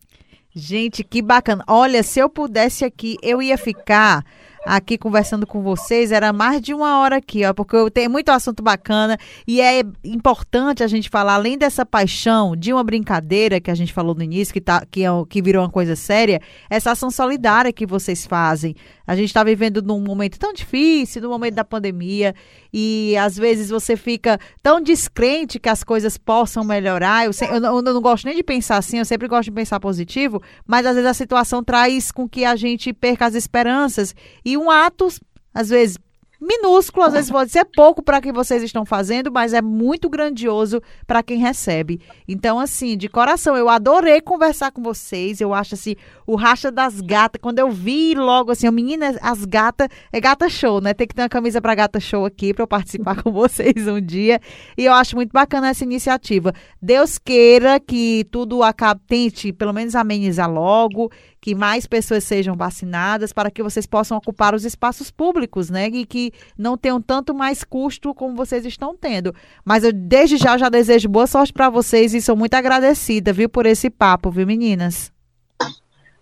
Gente, 0.55 1.03
que 1.03 1.21
bacana. 1.21 1.63
Olha, 1.67 2.03
se 2.03 2.19
eu 2.19 2.29
pudesse 2.29 2.85
aqui, 2.85 3.17
eu 3.23 3.41
ia 3.41 3.57
ficar 3.57 4.23
aqui 4.65 4.97
conversando 4.97 5.45
com 5.45 5.61
vocês, 5.61 6.11
era 6.11 6.31
mais 6.31 6.61
de 6.61 6.73
uma 6.73 6.99
hora 6.99 7.17
aqui, 7.17 7.43
ó, 7.45 7.53
porque 7.53 7.75
eu 7.75 7.91
tenho 7.91 8.09
muito 8.09 8.29
assunto 8.29 8.63
bacana 8.63 9.17
e 9.45 9.59
é 9.59 9.81
importante 10.03 10.83
a 10.83 10.87
gente 10.87 11.09
falar, 11.09 11.33
além 11.33 11.57
dessa 11.57 11.85
paixão 11.85 12.55
de 12.55 12.71
uma 12.71 12.83
brincadeira 12.83 13.59
que 13.59 13.69
a 13.69 13.75
gente 13.75 13.91
falou 13.91 14.15
no 14.15 14.23
início, 14.23 14.53
que, 14.53 14.61
tá, 14.61 14.85
que, 14.89 15.03
é, 15.03 15.09
que 15.27 15.41
virou 15.41 15.63
uma 15.63 15.69
coisa 15.69 15.95
séria, 15.95 16.41
essa 16.69 16.91
ação 16.91 17.11
solidária 17.11 17.73
que 17.73 17.85
vocês 17.85 18.25
fazem. 18.25 18.75
A 19.05 19.15
gente 19.15 19.27
está 19.27 19.43
vivendo 19.43 19.81
num 19.81 19.99
momento 19.99 20.39
tão 20.39 20.53
difícil, 20.53 21.21
no 21.21 21.29
momento 21.29 21.55
da 21.55 21.63
pandemia, 21.63 22.33
e 22.71 23.15
às 23.17 23.35
vezes 23.35 23.69
você 23.69 23.97
fica 23.97 24.39
tão 24.61 24.81
descrente 24.81 25.59
que 25.59 25.69
as 25.69 25.83
coisas 25.83 26.17
possam 26.17 26.63
melhorar. 26.63 27.25
Eu, 27.25 27.31
eu, 27.51 27.59
não, 27.59 27.75
eu 27.77 27.81
não 27.81 28.01
gosto 28.01 28.25
nem 28.25 28.35
de 28.35 28.43
pensar 28.43 28.77
assim, 28.77 28.99
eu 28.99 29.05
sempre 29.05 29.27
gosto 29.27 29.45
de 29.45 29.51
pensar 29.51 29.79
positivo, 29.79 30.41
mas 30.65 30.85
às 30.85 30.95
vezes 30.95 31.09
a 31.09 31.13
situação 31.13 31.63
traz 31.63 32.11
com 32.11 32.27
que 32.27 32.45
a 32.45 32.55
gente 32.55 32.93
perca 32.93 33.25
as 33.25 33.35
esperanças. 33.35 34.15
E 34.45 34.57
um 34.57 34.71
ato, 34.71 35.09
às 35.53 35.69
vezes, 35.69 35.97
minúsculo, 36.43 37.05
às 37.05 37.13
vezes 37.13 37.31
pode 37.31 37.51
ser 37.51 37.65
pouco 37.65 38.03
para 38.03 38.19
que 38.19 38.31
vocês 38.31 38.61
estão 38.61 38.85
fazendo, 38.85 39.31
mas 39.31 39.53
é 39.53 39.61
muito 39.61 40.09
grandioso 40.09 40.81
para 41.07 41.23
quem 41.23 41.37
recebe. 41.37 42.01
Então, 42.27 42.59
assim, 42.59 42.97
de 42.97 43.07
coração, 43.07 43.55
eu 43.55 43.69
adorei 43.69 44.19
conversar 44.19 44.71
com 44.71 44.83
vocês. 44.83 45.39
Eu 45.39 45.53
acho 45.53 45.75
assim, 45.75 45.95
o 46.27 46.35
racha 46.35 46.69
das 46.69 46.99
gatas, 46.99 47.39
quando 47.41 47.59
eu 47.59 47.71
vi 47.71 48.13
logo 48.13 48.51
assim, 48.51 48.69
menina, 48.71 49.17
as 49.21 49.45
gatas, 49.45 49.87
é 50.11 50.19
gata 50.19 50.49
show, 50.49 50.81
né? 50.81 50.93
Tem 50.93 51.07
que 51.07 51.15
ter 51.15 51.21
uma 51.21 51.29
camisa 51.29 51.61
para 51.61 51.75
gata 51.75 51.99
show 51.99 52.25
aqui 52.25 52.53
para 52.53 52.63
eu 52.63 52.67
participar 52.67 53.15
com 53.23 53.31
vocês 53.31 53.87
um 53.87 54.01
dia. 54.01 54.39
E 54.77 54.85
eu 54.85 54.93
acho 54.93 55.15
muito 55.15 55.31
bacana 55.31 55.69
essa 55.69 55.83
iniciativa. 55.83 56.53
Deus 56.81 57.17
queira 57.17 57.79
que 57.79 58.25
tudo 58.29 58.63
acabe, 58.63 59.01
tente 59.07 59.53
pelo 59.53 59.71
menos 59.71 59.95
amenizar 59.95 60.51
logo 60.51 61.09
que 61.43 61.53
mais 61.53 61.85
pessoas 61.85 62.23
sejam 62.23 62.55
vacinadas 62.55 63.33
para 63.33 63.51
que 63.51 63.61
vocês 63.61 63.85
possam 63.85 64.17
ocupar 64.17 64.55
os 64.55 64.63
espaços 64.63 65.11
públicos, 65.11 65.69
né? 65.69 65.87
E 65.87 66.05
que 66.05 66.31
não 66.57 66.77
tenham 66.77 67.01
tanto 67.01 67.33
mais 67.33 67.65
custo 67.65 68.13
como 68.13 68.33
vocês 68.33 68.65
estão 68.65 68.95
tendo. 68.95 69.35
Mas 69.65 69.83
eu 69.83 69.91
desde 69.91 70.37
já 70.37 70.57
já 70.57 70.69
desejo 70.69 71.09
boa 71.09 71.27
sorte 71.27 71.51
para 71.51 71.69
vocês 71.69 72.13
e 72.13 72.21
sou 72.21 72.37
muito 72.37 72.53
agradecida, 72.53 73.33
viu, 73.33 73.49
por 73.49 73.65
esse 73.65 73.89
papo, 73.89 74.31
viu, 74.31 74.47
meninas? 74.47 75.11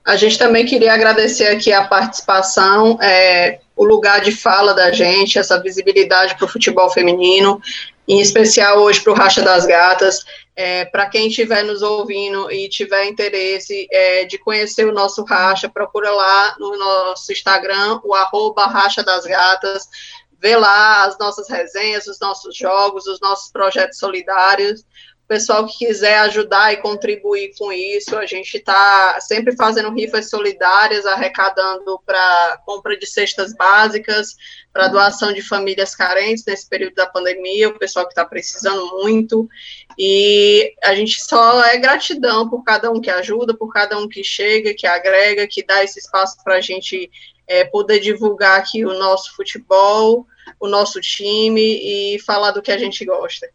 A 0.04 0.16
gente 0.16 0.40
também 0.40 0.66
queria 0.66 0.92
agradecer 0.92 1.50
aqui 1.50 1.72
a 1.72 1.84
participação, 1.84 2.98
é, 3.00 3.60
o 3.76 3.86
lugar 3.86 4.22
de 4.22 4.32
fala 4.32 4.74
da 4.74 4.92
gente, 4.92 5.38
essa 5.38 5.62
visibilidade 5.62 6.36
para 6.36 6.46
o 6.46 6.48
futebol 6.48 6.90
feminino, 6.90 7.62
em 8.12 8.20
especial 8.20 8.80
hoje 8.80 9.00
para 9.00 9.14
o 9.14 9.16
Racha 9.16 9.42
das 9.42 9.66
Gatas. 9.66 10.26
É, 10.54 10.84
para 10.84 11.06
quem 11.06 11.30
estiver 11.30 11.64
nos 11.64 11.82
ouvindo 11.82 12.52
e 12.52 12.68
tiver 12.68 13.06
interesse 13.06 13.88
é, 13.90 14.26
de 14.26 14.38
conhecer 14.38 14.86
o 14.86 14.92
nosso 14.92 15.24
Racha, 15.24 15.70
procura 15.70 16.12
lá 16.12 16.54
no 16.60 16.78
nosso 16.78 17.32
Instagram, 17.32 18.02
o 18.04 18.14
arroba 18.14 18.66
Racha 18.66 19.02
das 19.02 19.26
Gatas, 19.26 19.88
vê 20.38 20.58
lá 20.58 21.06
as 21.06 21.18
nossas 21.18 21.50
resenhas, 21.50 22.06
os 22.06 22.20
nossos 22.20 22.54
jogos, 22.54 23.08
os 23.08 23.22
nossos 23.22 23.50
projetos 23.50 23.98
solidários. 23.98 24.84
Pessoal 25.32 25.66
que 25.66 25.86
quiser 25.86 26.18
ajudar 26.18 26.74
e 26.74 26.82
contribuir 26.82 27.54
com 27.58 27.72
isso, 27.72 28.18
a 28.18 28.26
gente 28.26 28.58
está 28.58 29.18
sempre 29.22 29.56
fazendo 29.56 29.90
rifas 29.90 30.30
solidárias, 30.30 31.06
arrecadando 31.06 31.98
para 32.06 32.62
compra 32.66 32.98
de 32.98 33.06
cestas 33.06 33.54
básicas, 33.54 34.36
para 34.74 34.90
doação 34.90 35.32
de 35.32 35.42
famílias 35.42 35.96
carentes 35.96 36.44
nesse 36.46 36.68
período 36.68 36.96
da 36.96 37.08
pandemia, 37.08 37.70
o 37.70 37.80
pessoal 37.80 38.06
que 38.06 38.12
está 38.12 38.26
precisando 38.26 38.86
muito. 39.02 39.48
E 39.98 40.74
a 40.84 40.94
gente 40.94 41.24
só 41.24 41.64
é 41.64 41.78
gratidão 41.78 42.50
por 42.50 42.62
cada 42.66 42.92
um 42.92 43.00
que 43.00 43.10
ajuda, 43.10 43.54
por 43.54 43.72
cada 43.72 43.98
um 43.98 44.10
que 44.10 44.26
chega, 44.26 44.74
que 44.74 44.86
agrega, 44.86 45.48
que 45.48 45.66
dá 45.66 45.82
esse 45.82 46.00
espaço 46.00 46.44
para 46.44 46.56
a 46.56 46.62
gente 46.62 47.10
é, 47.48 47.64
poder 47.64 48.02
divulgar 48.02 48.60
aqui 48.60 48.86
o 48.86 49.00
nosso 49.00 49.34
futebol, 49.34 50.28
o 50.60 50.68
nosso 50.68 51.00
time 51.00 52.16
e 52.16 52.20
falar 52.20 52.52
do 52.52 52.62
que 52.62 52.74
a 52.74 52.78
gente 52.78 53.06
gosta. 53.06 53.50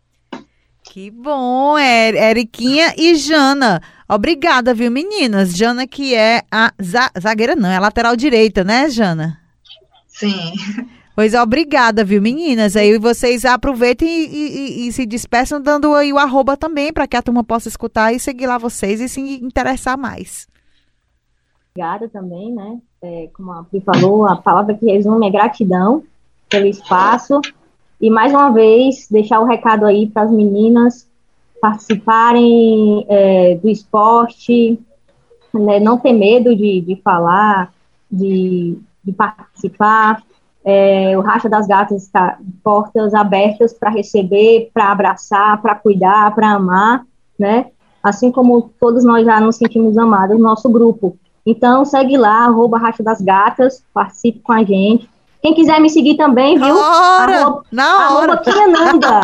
Que 0.96 1.10
bom, 1.10 1.76
é, 1.76 2.30
Eriquinha 2.30 2.94
e 2.96 3.16
Jana. 3.16 3.82
Obrigada, 4.08 4.72
viu, 4.72 4.90
meninas? 4.90 5.54
Jana, 5.54 5.86
que 5.86 6.14
é 6.14 6.40
a 6.50 6.72
zagueira, 7.20 7.54
não, 7.54 7.68
é 7.68 7.76
a 7.76 7.80
lateral 7.80 8.16
direita, 8.16 8.64
né, 8.64 8.88
Jana? 8.88 9.38
Sim. 10.06 10.54
Pois 11.14 11.34
é, 11.34 11.42
obrigada, 11.42 12.02
viu, 12.02 12.22
meninas? 12.22 12.76
Aí 12.76 12.98
vocês 12.98 13.44
aproveitem 13.44 14.08
e, 14.08 14.84
e, 14.84 14.88
e 14.88 14.92
se 14.92 15.04
despeçam 15.04 15.60
dando 15.60 15.94
aí 15.94 16.14
o 16.14 16.18
arroba 16.18 16.56
também, 16.56 16.90
para 16.90 17.06
que 17.06 17.18
a 17.18 17.20
turma 17.20 17.44
possa 17.44 17.68
escutar 17.68 18.14
e 18.14 18.18
seguir 18.18 18.46
lá 18.46 18.56
vocês 18.56 18.98
e 18.98 19.06
se 19.06 19.20
interessar 19.20 19.98
mais. 19.98 20.48
Obrigada 21.74 22.08
também, 22.08 22.54
né? 22.54 22.78
É, 23.02 23.28
como 23.34 23.52
a 23.52 23.64
Pri 23.64 23.82
falou, 23.82 24.26
a 24.26 24.36
palavra 24.36 24.72
que 24.72 24.86
resume 24.86 25.28
é 25.28 25.30
gratidão 25.30 26.02
pelo 26.48 26.64
espaço. 26.64 27.38
E 28.00 28.10
mais 28.10 28.32
uma 28.32 28.50
vez, 28.50 29.06
deixar 29.10 29.40
o 29.40 29.46
recado 29.46 29.86
aí 29.86 30.06
para 30.06 30.22
as 30.22 30.30
meninas 30.30 31.08
participarem 31.60 33.06
é, 33.08 33.54
do 33.56 33.68
esporte, 33.68 34.78
né? 35.52 35.80
não 35.80 35.98
ter 35.98 36.12
medo 36.12 36.54
de, 36.54 36.80
de 36.80 36.96
falar, 37.02 37.72
de, 38.10 38.78
de 39.02 39.12
participar. 39.12 40.22
É, 40.64 41.16
o 41.16 41.20
Racha 41.20 41.48
das 41.48 41.66
Gatas 41.66 42.02
está 42.02 42.38
portas 42.62 43.14
abertas 43.14 43.72
para 43.72 43.90
receber, 43.90 44.70
para 44.74 44.90
abraçar, 44.90 45.60
para 45.62 45.74
cuidar, 45.74 46.34
para 46.34 46.50
amar, 46.50 47.06
né? 47.38 47.66
Assim 48.02 48.30
como 48.30 48.70
todos 48.80 49.04
nós 49.04 49.24
já 49.24 49.40
nos 49.40 49.56
sentimos 49.56 49.96
amados 49.96 50.36
no 50.36 50.42
nosso 50.42 50.68
grupo. 50.68 51.16
Então, 51.44 51.84
segue 51.84 52.16
lá, 52.16 52.44
arroba 52.44 52.78
Racha 52.78 53.02
das 53.02 53.20
Gatas, 53.20 53.82
participe 53.94 54.40
com 54.40 54.52
a 54.52 54.64
gente. 54.64 55.08
Quem 55.46 55.54
quiser 55.54 55.80
me 55.80 55.88
seguir 55.88 56.16
também, 56.16 56.58
viu? 56.58 56.76
Hora, 56.76 57.36
arroba, 57.36 57.62
na 57.70 58.10
hora. 58.10 58.36
Kiananda. 58.38 59.20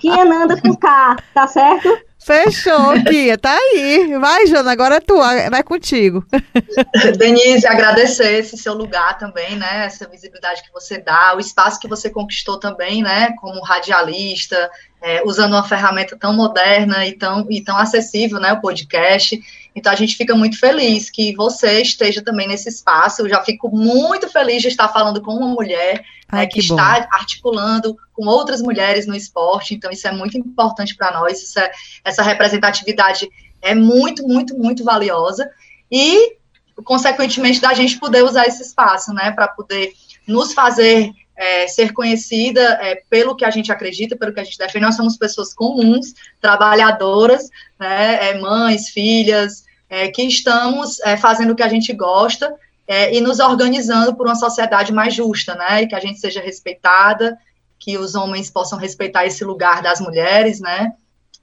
Kiananda 0.00 0.58
com 0.58 0.74
K, 0.74 1.16
tá 1.34 1.46
certo? 1.46 1.98
Fechou, 2.18 2.94
Kia, 3.06 3.36
tá 3.36 3.54
aí. 3.54 4.16
Vai, 4.18 4.46
Jana, 4.46 4.72
agora 4.72 4.94
é 4.94 5.00
tua, 5.00 5.50
vai 5.50 5.62
contigo. 5.62 6.24
Denise, 7.18 7.66
agradecer 7.66 8.38
esse 8.38 8.56
seu 8.56 8.72
lugar 8.72 9.18
também, 9.18 9.54
né? 9.56 9.84
Essa 9.84 10.08
visibilidade 10.08 10.62
que 10.62 10.72
você 10.72 10.96
dá, 10.96 11.34
o 11.36 11.40
espaço 11.40 11.78
que 11.78 11.86
você 11.86 12.08
conquistou 12.08 12.58
também, 12.58 13.02
né? 13.02 13.34
Como 13.38 13.62
radialista, 13.62 14.70
é, 15.02 15.22
usando 15.26 15.52
uma 15.52 15.62
ferramenta 15.62 16.16
tão 16.18 16.32
moderna 16.32 17.06
e 17.06 17.12
tão, 17.12 17.46
e 17.50 17.62
tão 17.62 17.76
acessível, 17.76 18.40
né? 18.40 18.54
O 18.54 18.62
podcast. 18.62 19.38
Então, 19.76 19.92
a 19.92 19.96
gente 19.96 20.16
fica 20.16 20.34
muito 20.34 20.58
feliz 20.58 21.10
que 21.10 21.36
você 21.36 21.82
esteja 21.82 22.22
também 22.22 22.48
nesse 22.48 22.66
espaço. 22.66 23.20
Eu 23.20 23.28
já 23.28 23.44
fico 23.44 23.68
muito 23.68 24.26
feliz 24.30 24.62
de 24.62 24.68
estar 24.68 24.88
falando 24.88 25.20
com 25.20 25.32
uma 25.32 25.48
mulher 25.48 26.02
Ai, 26.30 26.40
né, 26.40 26.46
que, 26.46 26.54
que 26.54 26.60
está 26.60 27.06
articulando 27.12 27.94
com 28.14 28.26
outras 28.26 28.62
mulheres 28.62 29.06
no 29.06 29.14
esporte. 29.14 29.74
Então, 29.74 29.90
isso 29.90 30.08
é 30.08 30.12
muito 30.12 30.38
importante 30.38 30.96
para 30.96 31.12
nós. 31.20 31.54
É, 31.58 31.70
essa 32.02 32.22
representatividade 32.22 33.28
é 33.60 33.74
muito, 33.74 34.26
muito, 34.26 34.56
muito 34.56 34.82
valiosa. 34.82 35.46
E, 35.92 36.36
consequentemente, 36.82 37.60
da 37.60 37.74
gente 37.74 37.98
poder 37.98 38.24
usar 38.24 38.46
esse 38.46 38.62
espaço, 38.62 39.12
né, 39.12 39.30
para 39.30 39.46
poder 39.46 39.92
nos 40.26 40.54
fazer 40.54 41.12
é, 41.36 41.68
ser 41.68 41.92
conhecida 41.92 42.62
é, 42.80 43.02
pelo 43.10 43.36
que 43.36 43.44
a 43.44 43.50
gente 43.50 43.70
acredita, 43.70 44.16
pelo 44.16 44.32
que 44.32 44.40
a 44.40 44.44
gente 44.44 44.56
defende. 44.56 44.86
Nós 44.86 44.96
somos 44.96 45.18
pessoas 45.18 45.52
comuns, 45.52 46.14
trabalhadoras, 46.40 47.50
né, 47.78 48.30
é, 48.30 48.40
mães, 48.40 48.88
filhas, 48.88 49.65
é, 49.88 50.08
que 50.08 50.22
estamos 50.22 51.00
é, 51.00 51.16
fazendo 51.16 51.52
o 51.52 51.56
que 51.56 51.62
a 51.62 51.68
gente 51.68 51.92
gosta 51.92 52.54
é, 52.86 53.14
e 53.14 53.20
nos 53.20 53.40
organizando 53.40 54.14
por 54.14 54.26
uma 54.26 54.34
sociedade 54.34 54.92
mais 54.92 55.14
justa, 55.14 55.54
né? 55.54 55.82
E 55.82 55.88
que 55.88 55.94
a 55.94 56.00
gente 56.00 56.20
seja 56.20 56.40
respeitada, 56.40 57.36
que 57.78 57.98
os 57.98 58.14
homens 58.14 58.50
possam 58.50 58.78
respeitar 58.78 59.26
esse 59.26 59.44
lugar 59.44 59.82
das 59.82 60.00
mulheres, 60.00 60.60
né? 60.60 60.92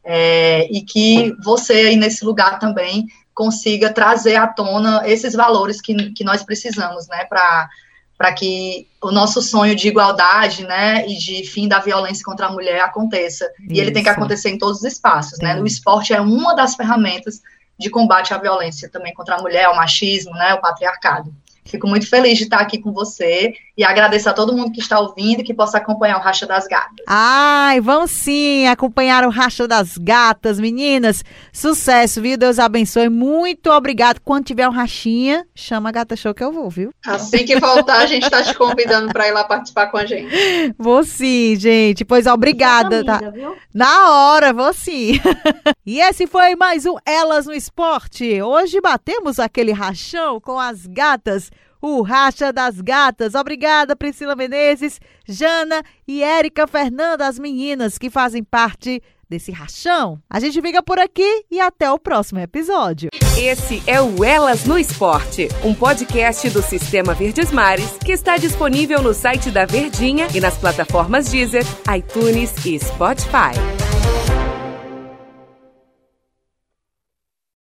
É, 0.04 0.68
e 0.72 0.82
que 0.82 1.34
você 1.44 1.74
aí 1.74 1.96
nesse 1.96 2.26
lugar 2.26 2.60
também 2.60 3.06
consiga 3.34 3.92
trazer 3.92 4.36
à 4.36 4.48
tona 4.48 5.08
esses 5.08 5.34
valores 5.34 5.82
que, 5.82 6.12
que 6.12 6.24
nós 6.24 6.44
precisamos, 6.44 7.08
né? 7.08 7.26
Para 7.26 7.70
para 8.16 8.32
que 8.32 8.88
o 9.02 9.12
nosso 9.12 9.42
sonho 9.42 9.76
de 9.76 9.88
igualdade, 9.88 10.64
né, 10.66 11.06
e 11.08 11.18
de 11.18 11.44
fim 11.46 11.68
da 11.68 11.80
violência 11.80 12.24
contra 12.24 12.46
a 12.46 12.52
mulher 12.52 12.80
aconteça. 12.80 13.44
Isso. 13.60 13.74
E 13.74 13.80
ele 13.80 13.92
tem 13.92 14.04
que 14.04 14.08
acontecer 14.08 14.50
em 14.50 14.58
todos 14.58 14.78
os 14.78 14.84
espaços, 14.86 15.40
né? 15.40 15.60
O 15.60 15.66
esporte 15.66 16.14
é 16.14 16.22
uma 16.22 16.56
das 16.56 16.76
ferramentas 16.76 17.42
de 17.78 17.90
combate 17.90 18.34
à 18.34 18.38
violência 18.38 18.90
também 18.90 19.14
contra 19.14 19.36
a 19.36 19.42
mulher, 19.42 19.70
o 19.70 19.76
machismo, 19.76 20.34
né, 20.34 20.54
o 20.54 20.62
patriarcado. 20.62 21.34
Fico 21.66 21.88
muito 21.88 22.08
feliz 22.10 22.38
de 22.38 22.44
estar 22.44 22.60
aqui 22.60 22.78
com 22.78 22.92
você 22.92 23.54
e 23.76 23.84
agradeço 23.84 24.30
a 24.30 24.34
todo 24.34 24.56
mundo 24.56 24.72
que 24.72 24.80
está 24.80 25.00
ouvindo 25.00 25.40
e 25.40 25.44
que 25.44 25.54
possa 25.54 25.78
acompanhar 25.78 26.18
o 26.18 26.22
Racha 26.22 26.46
das 26.46 26.68
Gatas. 26.68 27.06
Ai, 27.08 27.80
vão 27.80 28.06
sim 28.06 28.68
acompanhar 28.68 29.26
o 29.26 29.30
Racha 29.30 29.68
das 29.68 29.98
Gatas, 29.98 30.60
meninas. 30.60 31.24
Sucesso, 31.52 32.22
viu? 32.22 32.38
Deus 32.38 32.60
abençoe. 32.60 33.10
Muito 33.10 33.72
obrigado. 33.72 34.20
Quando 34.20 34.46
tiver 34.46 34.68
um 34.68 34.72
rachinha, 34.72 35.46
chama 35.56 35.90
a 35.90 35.92
Gata 35.92 36.16
Show 36.16 36.34
que 36.34 36.44
eu 36.44 36.52
vou, 36.52 36.70
viu? 36.70 36.94
Assim 37.06 37.46
que 37.46 37.60
voltar, 37.60 38.00
a 38.00 38.06
gente 38.06 38.26
está 38.26 38.44
te 38.44 38.54
convidando 38.54 39.12
para 39.12 39.28
ir 39.28 39.32
lá 39.32 39.44
participar 39.44 39.88
com 39.88 39.98
a 39.98 40.06
gente. 40.06 40.34
Vou 40.78 41.04
sim, 41.04 41.56
gente. 41.56 42.06
Pois 42.06 42.28
obrigada. 42.28 42.98
Amiga, 42.98 43.20
tá? 43.20 43.30
viu? 43.30 43.56
Na 43.74 44.12
hora, 44.12 44.54
vou 44.54 44.74
sim. 44.74 45.20
e 45.86 46.00
esse 46.00 46.28
foi 46.28 46.56
mais 46.56 46.86
um 46.86 46.96
Elas 47.06 47.48
no 47.48 47.54
Esporte. 47.54 48.42
Hoje 48.42 48.80
batemos 48.82 49.40
aquele 49.40 49.72
rachão 49.72 50.40
com 50.40 50.60
as 50.60 50.86
gatas 50.86 51.53
o 51.84 52.02
Racha 52.02 52.54
das 52.54 52.80
Gatas. 52.80 53.36
Obrigada, 53.36 53.94
Priscila 53.94 54.38
Menezes, 54.38 55.02
Jana 55.28 55.84
e 56.08 56.24
Érica 56.24 56.66
Fernanda, 56.66 57.28
as 57.28 57.38
meninas 57.38 57.98
que 57.98 58.10
fazem 58.10 58.42
parte 58.42 59.04
desse 59.30 59.52
rachão. 59.52 60.22
A 60.30 60.40
gente 60.40 60.62
fica 60.62 60.82
por 60.82 60.98
aqui 60.98 61.44
e 61.52 61.60
até 61.60 61.92
o 61.92 62.00
próximo 62.00 62.40
episódio. 62.40 63.10
Esse 63.38 63.84
é 63.86 64.00
o 64.00 64.24
Elas 64.24 64.64
no 64.64 64.78
Esporte, 64.78 65.50
um 65.64 65.74
podcast 65.74 66.50
do 66.52 66.62
Sistema 66.62 67.14
Verdes 67.14 67.52
Mares 67.52 67.98
que 67.98 68.14
está 68.14 68.38
disponível 68.38 69.02
no 69.02 69.14
site 69.14 69.52
da 69.52 69.66
Verdinha 69.66 70.28
e 70.34 70.40
nas 70.40 70.58
plataformas 70.58 71.30
Deezer, 71.30 71.66
iTunes 71.94 72.54
e 72.66 72.80
Spotify. 72.80 73.54